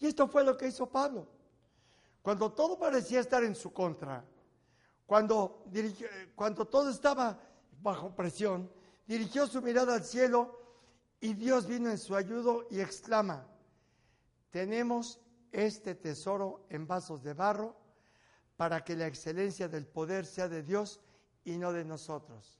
Y 0.00 0.06
esto 0.06 0.28
fue 0.28 0.44
lo 0.44 0.54
que 0.54 0.66
hizo 0.66 0.86
Pablo. 0.86 1.26
Cuando 2.20 2.52
todo 2.52 2.78
parecía 2.78 3.20
estar 3.20 3.42
en 3.42 3.54
su 3.54 3.72
contra, 3.72 4.22
cuando, 5.06 5.64
cuando 6.34 6.66
todo 6.66 6.90
estaba 6.90 7.40
bajo 7.80 8.14
presión, 8.14 8.70
dirigió 9.06 9.46
su 9.46 9.62
mirada 9.62 9.94
al 9.94 10.04
cielo 10.04 10.60
y 11.22 11.32
Dios 11.32 11.66
vino 11.66 11.88
en 11.88 11.96
su 11.96 12.14
ayuda 12.14 12.66
y 12.70 12.80
exclama, 12.80 13.46
tenemos 14.50 15.18
este 15.52 15.94
tesoro 15.94 16.66
en 16.68 16.86
vasos 16.86 17.22
de 17.22 17.32
barro 17.32 17.87
para 18.58 18.82
que 18.82 18.96
la 18.96 19.06
excelencia 19.06 19.68
del 19.68 19.86
poder 19.86 20.26
sea 20.26 20.48
de 20.48 20.64
Dios 20.64 21.00
y 21.44 21.56
no 21.56 21.72
de 21.72 21.84
nosotros. 21.84 22.58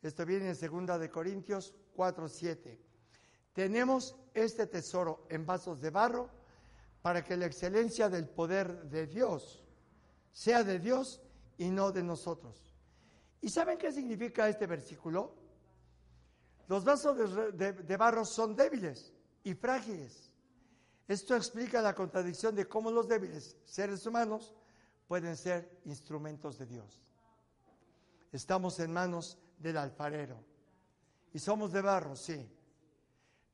Esto 0.00 0.24
viene 0.24 0.48
en 0.48 0.86
2 0.86 1.00
de 1.00 1.10
Corintios 1.10 1.74
4, 1.96 2.28
7. 2.28 2.80
Tenemos 3.52 4.14
este 4.34 4.68
tesoro 4.68 5.26
en 5.28 5.44
vasos 5.44 5.80
de 5.80 5.90
barro 5.90 6.30
para 7.02 7.24
que 7.24 7.36
la 7.36 7.46
excelencia 7.46 8.08
del 8.08 8.28
poder 8.28 8.84
de 8.84 9.08
Dios 9.08 9.64
sea 10.30 10.62
de 10.62 10.78
Dios 10.78 11.20
y 11.58 11.70
no 11.70 11.90
de 11.90 12.04
nosotros. 12.04 12.72
¿Y 13.40 13.48
saben 13.48 13.78
qué 13.78 13.90
significa 13.90 14.48
este 14.48 14.68
versículo? 14.68 15.34
Los 16.68 16.84
vasos 16.84 17.56
de, 17.56 17.72
de 17.72 17.96
barro 17.96 18.24
son 18.24 18.54
débiles 18.54 19.12
y 19.42 19.54
frágiles. 19.54 20.30
Esto 21.08 21.34
explica 21.34 21.82
la 21.82 21.96
contradicción 21.96 22.54
de 22.54 22.68
cómo 22.68 22.92
los 22.92 23.08
débiles, 23.08 23.56
seres 23.64 24.06
humanos, 24.06 24.54
pueden 25.12 25.36
ser 25.36 25.78
instrumentos 25.84 26.56
de 26.56 26.64
Dios. 26.64 27.02
Estamos 28.32 28.80
en 28.80 28.90
manos 28.90 29.36
del 29.58 29.76
alfarero. 29.76 30.42
Y 31.34 31.38
somos 31.38 31.70
de 31.70 31.82
barro, 31.82 32.16
sí. 32.16 32.50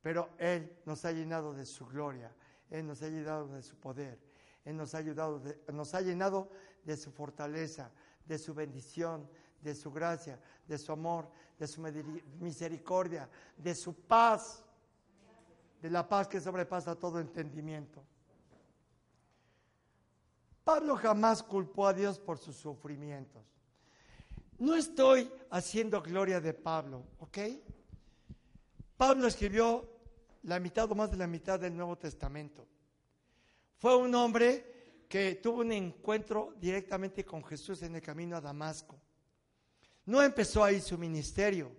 Pero 0.01 0.29
Él 0.39 0.79
nos 0.87 1.05
ha 1.05 1.11
llenado 1.11 1.53
de 1.53 1.67
su 1.67 1.85
gloria. 1.85 2.33
Él 2.71 2.87
nos 2.87 3.03
ha 3.03 3.09
llenado 3.09 3.49
de 3.49 3.65
su 3.65 3.75
poder. 3.75 4.21
Él 4.65 4.77
nos 4.77 4.95
ha, 4.95 4.99
ayudado 4.99 5.43
nos 5.73 5.95
ha 5.95 6.01
llenado 6.01 6.49
de 6.85 6.97
su 6.97 7.11
fortaleza, 7.11 7.91
de 8.25 8.39
su 8.39 8.55
bendición, 8.55 9.29
de 9.61 9.75
su 9.75 9.91
gracia, 9.91 10.39
de 10.65 10.79
su 10.79 10.93
amor, 10.93 11.29
de 11.59 11.67
su 11.67 11.81
misericordia, 12.39 13.29
de 13.57 13.75
su 13.75 13.97
paz, 14.07 14.65
de 15.83 15.91
la 15.91 16.09
paz 16.09 16.29
que 16.29 16.41
sobrepasa 16.41 16.95
todo 16.95 17.19
entendimiento. 17.19 18.05
Pablo 20.69 20.97
jamás 20.97 21.43
culpó 21.43 21.87
a 21.87 21.95
Dios 21.95 22.19
por 22.19 22.37
sus 22.37 22.55
sufrimientos. 22.55 23.43
No 24.59 24.75
estoy 24.75 25.33
haciendo 25.49 26.03
gloria 26.03 26.43
de 26.43 26.53
Pablo, 26.53 27.07
¿ok? 27.21 27.39
Pablo 28.95 29.29
escribió 29.29 29.89
la 30.43 30.61
mitad 30.61 30.93
o 30.93 30.95
más 30.95 31.11
de 31.11 31.17
la 31.17 31.27
mitad 31.27 31.59
del 31.59 31.75
Nuevo 31.75 31.97
Testamento. 31.97 32.67
Fue 33.79 33.97
un 33.97 34.15
hombre 34.15 35.07
que 35.09 35.37
tuvo 35.37 35.61
un 35.61 35.73
encuentro 35.73 36.53
directamente 36.61 37.25
con 37.25 37.43
Jesús 37.43 37.83
en 37.83 37.95
el 37.95 38.03
camino 38.03 38.37
a 38.37 38.43
Damasco. 38.43 39.01
No 40.05 40.23
empezó 40.23 40.63
ahí 40.63 40.83
su 40.83 40.99
ministerio. 40.99 41.73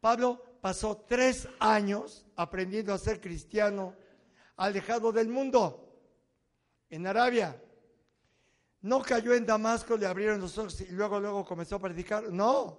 Pablo 0.00 0.42
pasó 0.62 1.04
tres 1.06 1.46
años 1.58 2.24
aprendiendo 2.34 2.94
a 2.94 2.98
ser 2.98 3.20
cristiano, 3.20 3.94
alejado 4.56 5.12
del 5.12 5.28
mundo, 5.28 5.86
en 6.88 7.06
Arabia. 7.06 7.60
No 8.86 9.02
cayó 9.02 9.34
en 9.34 9.44
Damasco, 9.44 9.96
le 9.96 10.06
abrieron 10.06 10.40
los 10.40 10.56
ojos 10.58 10.80
y 10.80 10.92
luego, 10.92 11.18
luego 11.18 11.44
comenzó 11.44 11.74
a 11.74 11.80
predicar. 11.80 12.30
No. 12.30 12.78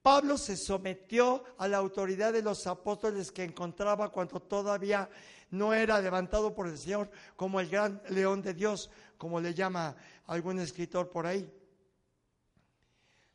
Pablo 0.00 0.38
se 0.38 0.56
sometió 0.56 1.44
a 1.58 1.68
la 1.68 1.76
autoridad 1.76 2.32
de 2.32 2.40
los 2.40 2.66
apóstoles 2.66 3.30
que 3.30 3.44
encontraba 3.44 4.08
cuando 4.08 4.40
todavía 4.40 5.10
no 5.50 5.74
era 5.74 6.00
levantado 6.00 6.54
por 6.54 6.68
el 6.68 6.78
Señor 6.78 7.10
como 7.36 7.60
el 7.60 7.68
gran 7.68 8.00
león 8.08 8.40
de 8.40 8.54
Dios, 8.54 8.88
como 9.18 9.42
le 9.42 9.52
llama 9.52 9.94
algún 10.24 10.58
escritor 10.58 11.10
por 11.10 11.26
ahí. 11.26 11.52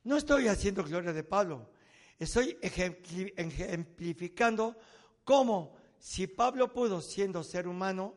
No 0.05 0.17
estoy 0.17 0.47
haciendo 0.47 0.83
gloria 0.83 1.13
de 1.13 1.23
Pablo, 1.23 1.69
estoy 2.17 2.57
ejemplificando 2.63 4.75
cómo 5.23 5.75
si 5.99 6.25
Pablo 6.25 6.73
pudo 6.73 6.99
siendo 6.99 7.43
ser 7.43 7.67
humano, 7.67 8.15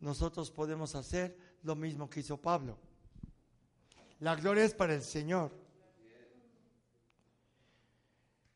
nosotros 0.00 0.50
podemos 0.50 0.96
hacer 0.96 1.51
lo 1.62 1.74
mismo 1.74 2.08
que 2.08 2.20
hizo 2.20 2.36
Pablo. 2.36 2.76
La 4.20 4.36
gloria 4.36 4.64
es 4.64 4.74
para 4.74 4.94
el 4.94 5.02
Señor. 5.02 5.50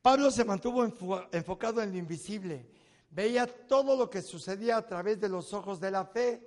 Pablo 0.02 0.30
se 0.30 0.44
mantuvo 0.44 0.84
enfocado 1.32 1.82
en 1.82 1.90
lo 1.90 1.98
invisible. 1.98 2.70
Veía 3.10 3.46
todo 3.66 3.96
lo 3.96 4.08
que 4.08 4.22
sucedía 4.22 4.76
a 4.76 4.86
través 4.86 5.20
de 5.20 5.28
los 5.28 5.52
ojos 5.52 5.80
de 5.80 5.90
la 5.90 6.04
fe. 6.04 6.46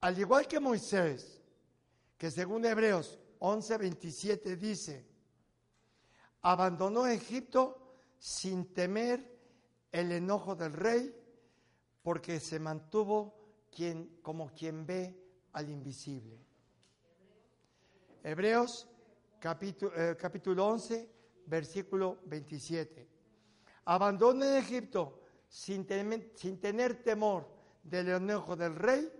Al 0.00 0.18
igual 0.18 0.46
que 0.46 0.60
Moisés, 0.60 1.40
que 2.18 2.30
según 2.30 2.66
Hebreos 2.66 3.18
11:27 3.38 4.56
dice, 4.56 5.06
abandonó 6.42 7.06
Egipto 7.06 7.96
sin 8.18 8.74
temer 8.74 9.34
el 9.90 10.12
enojo 10.12 10.54
del 10.54 10.74
rey, 10.74 11.14
porque 12.02 12.38
se 12.40 12.58
mantuvo 12.58 13.34
quien, 13.70 14.18
como 14.22 14.52
quien 14.52 14.86
ve 14.86 15.25
al 15.56 15.70
invisible. 15.70 16.38
Hebreos 18.22 18.86
capítulo, 19.40 19.92
eh, 19.96 20.14
capítulo 20.14 20.66
11, 20.66 21.10
versículo 21.46 22.18
27. 22.26 23.08
Abandona 23.86 24.58
Egipto 24.58 25.22
sin, 25.48 25.86
sin 26.34 26.60
tener 26.60 27.02
temor 27.02 27.48
del 27.82 28.08
enojo 28.10 28.54
del 28.54 28.74
rey, 28.74 29.10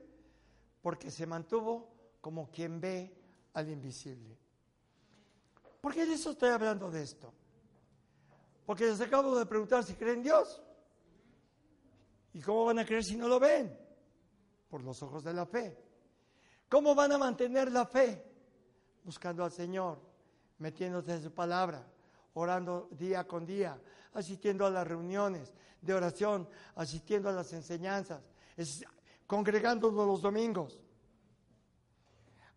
porque 0.83 1.11
se 1.11 1.27
mantuvo 1.27 1.89
como 2.21 2.51
quien 2.51 2.81
ve 2.83 3.17
al 3.55 3.71
invisible. 3.71 4.37
¿Por 5.81 5.95
qué 5.95 6.05
de 6.05 6.15
eso 6.15 6.33
estoy 6.33 6.51
hablando 6.51 6.91
de 6.91 7.03
esto? 7.03 7.33
Porque 8.67 8.85
les 8.85 9.01
acabo 9.01 9.39
de 9.39 9.47
preguntar 9.47 9.85
si 9.85 9.95
creen 9.95 10.17
en 10.17 10.23
Dios. 10.25 10.63
¿Y 12.35 12.43
cómo 12.43 12.67
van 12.67 12.81
a 12.81 12.85
creer 12.85 13.05
si 13.05 13.17
no 13.17 13.27
lo 13.27 13.41
ven? 13.41 13.75
Por 14.69 14.83
los 14.83 15.03
ojos 15.03 15.25
de 15.25 15.33
la 15.33 15.47
fe. 15.47 15.86
¿Cómo 16.69 16.95
van 16.95 17.13
a 17.13 17.19
mantener 17.19 17.71
la 17.71 17.87
fe? 17.87 18.23
Buscando 19.05 19.45
al 19.45 19.53
Señor, 19.53 20.01
metiéndose 20.59 21.13
en 21.13 21.23
su 21.23 21.33
palabra, 21.33 21.87
orando 22.35 22.89
día 22.91 23.27
con 23.27 23.47
día, 23.47 23.81
asistiendo 24.15 24.67
a 24.67 24.71
las 24.71 24.87
reuniones 24.87 25.55
de 25.81 25.95
oración, 25.95 26.49
asistiendo 26.75 27.29
a 27.29 27.33
las 27.33 27.53
enseñanzas, 27.53 28.21
congregándonos 29.27 30.07
los 30.07 30.23
domingos. 30.23 30.81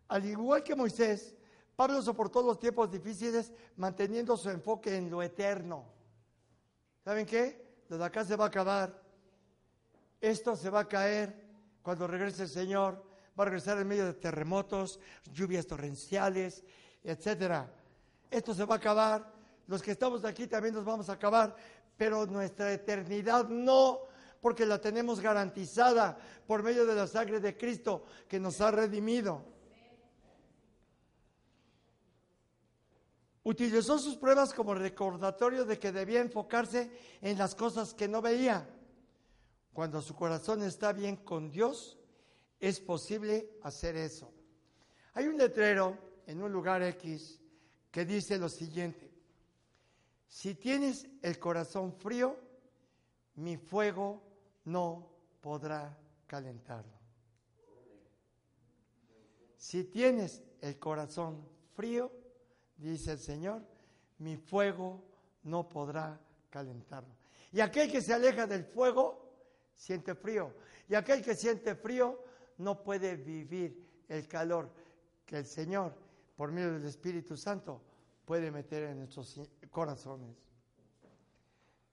Al 0.07 0.25
igual 0.25 0.63
que 0.63 0.75
Moisés, 0.75 1.35
Pablo 1.75 2.01
soportó 2.01 2.41
los 2.41 2.59
tiempos 2.59 2.89
difíciles 2.89 3.53
manteniendo 3.77 4.35
su 4.35 4.49
enfoque 4.49 4.97
en 4.97 5.09
lo 5.09 5.21
eterno. 5.21 5.85
¿Saben 7.03 7.25
qué? 7.25 7.83
Lo 7.89 7.97
de 7.97 8.05
acá 8.05 8.25
se 8.25 8.35
va 8.35 8.45
a 8.45 8.47
acabar. 8.47 9.01
Esto 10.19 10.55
se 10.55 10.69
va 10.69 10.81
a 10.81 10.87
caer 10.87 11.47
cuando 11.81 12.07
regrese 12.07 12.43
el 12.43 12.49
Señor 12.49 13.08
va 13.37 13.43
a 13.43 13.45
regresar 13.45 13.79
en 13.79 13.87
medio 13.87 14.05
de 14.05 14.13
terremotos, 14.13 14.99
lluvias 15.31 15.65
torrenciales, 15.65 16.63
etcétera. 17.03 17.71
Esto 18.29 18.53
se 18.53 18.65
va 18.65 18.75
a 18.75 18.77
acabar. 18.77 19.33
Los 19.67 19.81
que 19.81 19.91
estamos 19.91 20.25
aquí 20.25 20.47
también 20.47 20.73
nos 20.73 20.85
vamos 20.85 21.09
a 21.09 21.13
acabar. 21.13 21.55
pero 21.99 22.25
nuestra 22.25 22.71
eternidad 22.71 23.49
no, 23.49 23.99
porque 24.39 24.65
la 24.65 24.79
tenemos 24.79 25.19
garantizada 25.19 26.17
por 26.47 26.63
medio 26.63 26.85
de 26.85 26.95
la 26.95 27.07
sangre 27.07 27.41
de 27.41 27.57
Cristo 27.57 28.05
que 28.29 28.39
nos 28.39 28.61
ha 28.61 28.71
redimido. 28.71 29.43
Utilizó 33.43 33.99
sus 33.99 34.15
pruebas 34.15 34.53
como 34.53 34.73
recordatorio 34.73 35.65
de 35.65 35.77
que 35.77 35.91
debía 35.91 36.21
enfocarse 36.21 36.89
en 37.21 37.37
las 37.37 37.53
cosas 37.53 37.93
que 37.93 38.07
no 38.07 38.21
veía. 38.21 38.65
Cuando 39.73 40.01
su 40.01 40.15
corazón 40.15 40.63
está 40.63 40.93
bien 40.93 41.17
con 41.17 41.51
Dios, 41.51 41.98
es 42.59 42.79
posible 42.79 43.49
hacer 43.63 43.95
eso. 43.95 44.31
Hay 45.13 45.27
un 45.27 45.37
letrero 45.37 45.97
en 46.27 46.41
un 46.41 46.51
lugar 46.51 46.83
X 46.83 47.39
que 47.91 48.05
dice 48.05 48.37
lo 48.37 48.49
siguiente, 48.49 49.09
si 50.27 50.53
tienes 50.53 51.07
el 51.23 51.39
corazón 51.39 51.93
frío, 51.93 52.37
mi 53.35 53.57
fuego 53.57 54.21
no 54.65 55.09
podrá 55.41 55.97
calentarlo. 56.27 56.99
Si 59.57 59.85
tienes 59.85 60.43
el 60.61 60.77
corazón 60.77 61.43
frío, 61.75 62.11
dice 62.77 63.13
el 63.13 63.19
Señor, 63.19 63.63
mi 64.19 64.37
fuego 64.37 65.03
no 65.43 65.67
podrá 65.67 66.19
calentarlo. 66.49 67.13
Y 67.51 67.59
aquel 67.61 67.91
que 67.91 68.01
se 68.01 68.13
aleja 68.13 68.45
del 68.45 68.65
fuego, 68.65 69.33
siente 69.73 70.13
frío. 70.13 70.53
Y 70.87 70.95
aquel 70.95 71.23
que 71.23 71.35
siente 71.35 71.75
frío, 71.75 72.23
no 72.59 72.83
puede 72.83 73.15
vivir 73.15 74.03
el 74.07 74.27
calor 74.27 74.69
que 75.25 75.37
el 75.37 75.45
Señor, 75.45 75.93
por 76.35 76.51
medio 76.51 76.73
del 76.73 76.85
Espíritu 76.85 77.35
Santo, 77.35 77.81
puede 78.25 78.51
meter 78.51 78.83
en 78.83 78.99
nuestros 78.99 79.41
corazones. 79.71 80.35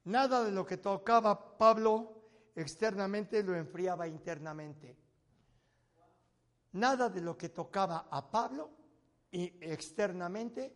Nada 0.04 0.44
de 0.44 0.52
lo 0.52 0.64
que 0.64 0.76
tocaba 0.76 1.58
Pablo 1.58 2.12
externamente 2.54 3.42
lo 3.42 3.54
enfriaba 3.54 4.06
internamente. 4.06 4.96
Nada 6.72 7.08
de 7.08 7.20
lo 7.20 7.36
que 7.36 7.48
tocaba 7.48 8.06
a 8.10 8.30
Pablo 8.30 8.70
externamente 9.30 10.72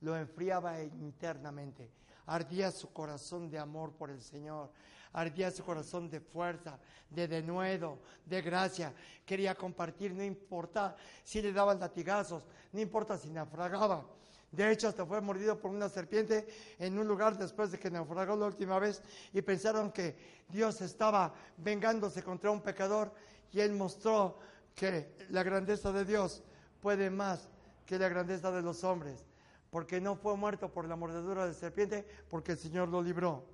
lo 0.00 0.16
enfriaba 0.16 0.82
internamente. 0.82 1.90
Ardía 2.26 2.70
su 2.70 2.92
corazón 2.92 3.50
de 3.50 3.58
amor 3.58 3.92
por 3.92 4.10
el 4.10 4.20
Señor, 4.20 4.70
ardía 5.12 5.50
su 5.50 5.64
corazón 5.64 6.08
de 6.08 6.20
fuerza, 6.20 6.78
de 7.08 7.28
denuedo, 7.28 7.98
de 8.24 8.42
gracia. 8.42 8.94
Quería 9.24 9.54
compartir, 9.54 10.12
no 10.12 10.22
importa 10.22 10.96
si 11.24 11.42
le 11.42 11.52
daban 11.52 11.80
latigazos, 11.80 12.44
no 12.72 12.80
importa 12.80 13.18
si 13.18 13.30
naufragaba. 13.30 14.04
De 14.50 14.70
hecho, 14.70 14.88
hasta 14.88 15.06
fue 15.06 15.20
mordido 15.20 15.58
por 15.58 15.70
una 15.70 15.88
serpiente 15.88 16.46
en 16.78 16.98
un 16.98 17.06
lugar 17.06 17.38
después 17.38 17.70
de 17.70 17.78
que 17.78 17.90
naufragó 17.90 18.34
la 18.36 18.46
última 18.46 18.78
vez 18.80 19.00
y 19.32 19.42
pensaron 19.42 19.92
que 19.92 20.16
Dios 20.48 20.80
estaba 20.80 21.32
vengándose 21.56 22.22
contra 22.22 22.50
un 22.50 22.60
pecador 22.60 23.12
y 23.52 23.60
él 23.60 23.72
mostró 23.72 24.38
que 24.74 25.14
la 25.30 25.42
grandeza 25.44 25.92
de 25.92 26.04
Dios 26.04 26.42
puede 26.80 27.10
más 27.10 27.48
que 27.86 27.98
la 27.98 28.08
grandeza 28.08 28.50
de 28.50 28.62
los 28.62 28.82
hombres, 28.82 29.24
porque 29.70 30.00
no 30.00 30.16
fue 30.16 30.36
muerto 30.36 30.72
por 30.72 30.86
la 30.86 30.96
mordedura 30.96 31.46
de 31.46 31.54
serpiente, 31.54 32.06
porque 32.28 32.52
el 32.52 32.58
Señor 32.58 32.88
lo 32.88 33.02
libró. 33.02 33.44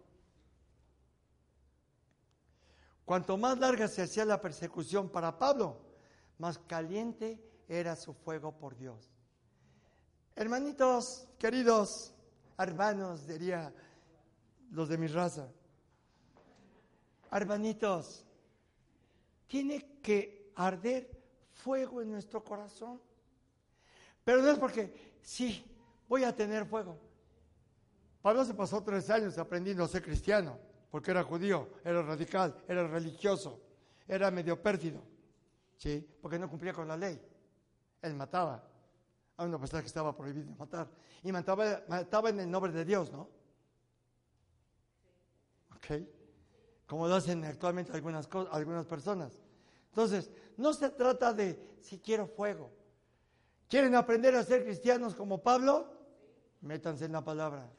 Cuanto 3.07 3.37
más 3.39 3.57
larga 3.59 3.87
se 3.87 4.03
hacía 4.03 4.25
la 4.25 4.41
persecución 4.41 5.09
para 5.09 5.39
Pablo, 5.39 5.79
más 6.39 6.59
caliente 6.59 7.41
era 7.69 7.95
su 7.95 8.13
fuego 8.13 8.59
por 8.59 8.77
Dios. 8.77 9.13
Hermanitos, 10.35 11.29
queridos, 11.39 12.13
hermanos, 12.59 13.29
diría 13.29 13.73
los 14.73 14.89
de 14.89 14.99
mi 14.99 15.07
raza. 15.07 15.49
Hermanitos, 17.31 18.25
tiene 19.47 20.01
que 20.03 20.53
arder 20.57 21.09
fuego 21.53 22.03
en 22.03 22.11
nuestro 22.11 22.43
corazón. 22.43 23.01
Pero 24.25 24.43
no 24.43 24.51
es 24.51 24.59
porque, 24.59 25.19
sí, 25.23 25.65
voy 26.09 26.25
a 26.25 26.35
tener 26.35 26.67
fuego. 26.67 26.99
Pablo 28.21 28.45
se 28.45 28.55
pasó 28.55 28.83
tres 28.83 29.09
años 29.11 29.39
aprendiendo 29.39 29.85
a 29.85 29.89
ser 29.89 30.03
cristiano, 30.03 30.59
porque 30.97 31.11
era 31.11 31.23
judío, 31.25 31.69
era 31.85 32.01
radical, 32.01 32.57
era 32.67 32.89
religioso, 32.89 33.61
era 34.09 34.31
medio 34.31 34.63
pérfido, 34.63 35.03
¿sí? 35.77 36.09
Porque 36.23 36.39
no 36.39 36.49
cumplía 36.49 36.73
con 36.73 36.89
la 36.89 36.97
ley. 36.97 37.21
Él 38.01 38.15
mataba 38.15 38.67
a 39.37 39.45
una 39.45 39.59
persona 39.59 39.83
que 39.83 39.89
estaba 39.89 40.17
prohibido 40.17 40.51
matar. 40.57 40.89
Y 41.23 41.31
mataba, 41.33 41.83
mataba 41.87 42.31
en 42.31 42.41
el 42.41 42.51
nombre 42.51 42.73
de 42.73 42.87
Dios, 42.87 43.13
¿no? 43.13 43.29
¿Ok? 45.77 46.01
Como 46.87 47.07
lo 47.07 47.17
hacen 47.17 47.45
actualmente 47.45 47.93
algunas, 47.93 48.27
algunas 48.51 48.87
personas. 48.87 49.39
Entonces, 49.91 50.31
no 50.57 50.73
se 50.73 50.89
trata 50.89 51.35
de 51.35 51.77
si 51.79 51.99
quiero 51.99 52.27
fuego. 52.27 52.73
¿Quieren 53.69 53.95
aprender 53.97 54.35
a 54.35 54.43
ser 54.43 54.65
cristianos 54.65 55.15
como 55.15 55.43
Pablo? 55.43 55.93
Métanse 56.63 57.05
en 57.05 57.13
la 57.13 57.23
palabra, 57.23 57.71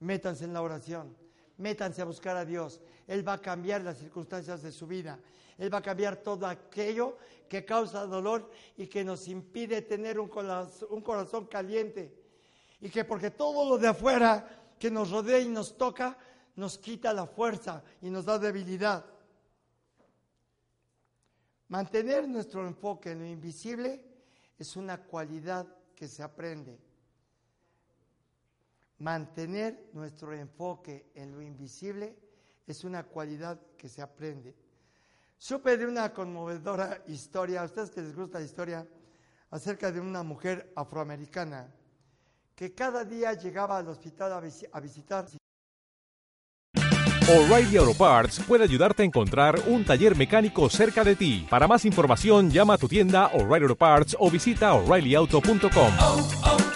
métanse 0.00 0.44
en 0.44 0.52
la 0.52 0.60
oración, 0.60 1.16
métanse 1.58 2.02
a 2.02 2.04
buscar 2.04 2.36
a 2.36 2.44
Dios. 2.44 2.80
Él 3.06 3.26
va 3.26 3.34
a 3.34 3.40
cambiar 3.40 3.82
las 3.82 3.98
circunstancias 3.98 4.62
de 4.62 4.72
su 4.72 4.86
vida. 4.86 5.18
Él 5.56 5.72
va 5.72 5.78
a 5.78 5.82
cambiar 5.82 6.16
todo 6.16 6.46
aquello 6.46 7.18
que 7.48 7.64
causa 7.64 8.06
dolor 8.06 8.50
y 8.76 8.86
que 8.86 9.04
nos 9.04 9.28
impide 9.28 9.82
tener 9.82 10.18
un 10.20 10.28
corazón, 10.28 10.88
un 10.90 11.00
corazón 11.00 11.46
caliente. 11.46 12.14
Y 12.80 12.90
que 12.90 13.04
porque 13.04 13.30
todo 13.30 13.68
lo 13.68 13.78
de 13.78 13.88
afuera 13.88 14.74
que 14.78 14.90
nos 14.90 15.10
rodea 15.10 15.40
y 15.40 15.48
nos 15.48 15.76
toca, 15.76 16.16
nos 16.54 16.78
quita 16.78 17.12
la 17.12 17.26
fuerza 17.26 17.82
y 18.00 18.10
nos 18.10 18.24
da 18.24 18.38
debilidad. 18.38 19.04
Mantener 21.68 22.26
nuestro 22.28 22.66
enfoque 22.66 23.10
en 23.10 23.18
lo 23.20 23.26
invisible 23.26 24.02
es 24.58 24.76
una 24.76 24.98
cualidad 24.98 25.66
que 25.94 26.08
se 26.08 26.22
aprende. 26.22 26.87
Mantener 28.98 29.90
nuestro 29.92 30.32
enfoque 30.32 31.10
en 31.14 31.32
lo 31.32 31.40
invisible 31.40 32.16
es 32.66 32.84
una 32.84 33.04
cualidad 33.04 33.60
que 33.76 33.88
se 33.88 34.02
aprende. 34.02 34.54
Supe 35.36 35.76
de 35.76 35.86
una 35.86 36.12
conmovedora 36.12 37.02
historia, 37.06 37.62
a 37.62 37.64
ustedes 37.64 37.90
que 37.90 38.02
les 38.02 38.14
gusta 38.14 38.40
la 38.40 38.44
historia, 38.44 38.86
acerca 39.50 39.92
de 39.92 40.00
una 40.00 40.22
mujer 40.22 40.72
afroamericana 40.74 41.72
que 42.56 42.74
cada 42.74 43.04
día 43.04 43.34
llegaba 43.34 43.78
al 43.78 43.86
hospital 43.86 44.32
a, 44.32 44.80
visitar. 44.80 45.26
O'Reilly 47.28 47.76
Auto 47.76 47.94
Parts 47.94 48.40
puede 48.40 48.64
ayudarte 48.64 49.02
a 49.02 49.06
encontrar 49.06 49.60
un 49.68 49.84
taller 49.84 50.16
mecánico 50.16 50.68
cerca 50.68 51.04
de 51.04 51.14
ti. 51.14 51.46
Para 51.48 51.68
más 51.68 51.84
información, 51.84 52.50
llama 52.50 52.74
a 52.74 52.78
tu 52.78 52.88
tienda 52.88 53.28
O'Reilly 53.28 53.66
Auto 53.66 53.76
Parts 53.76 54.16
o 54.18 54.28
visita 54.28 54.74
oreillyauto.com. 54.74 56.67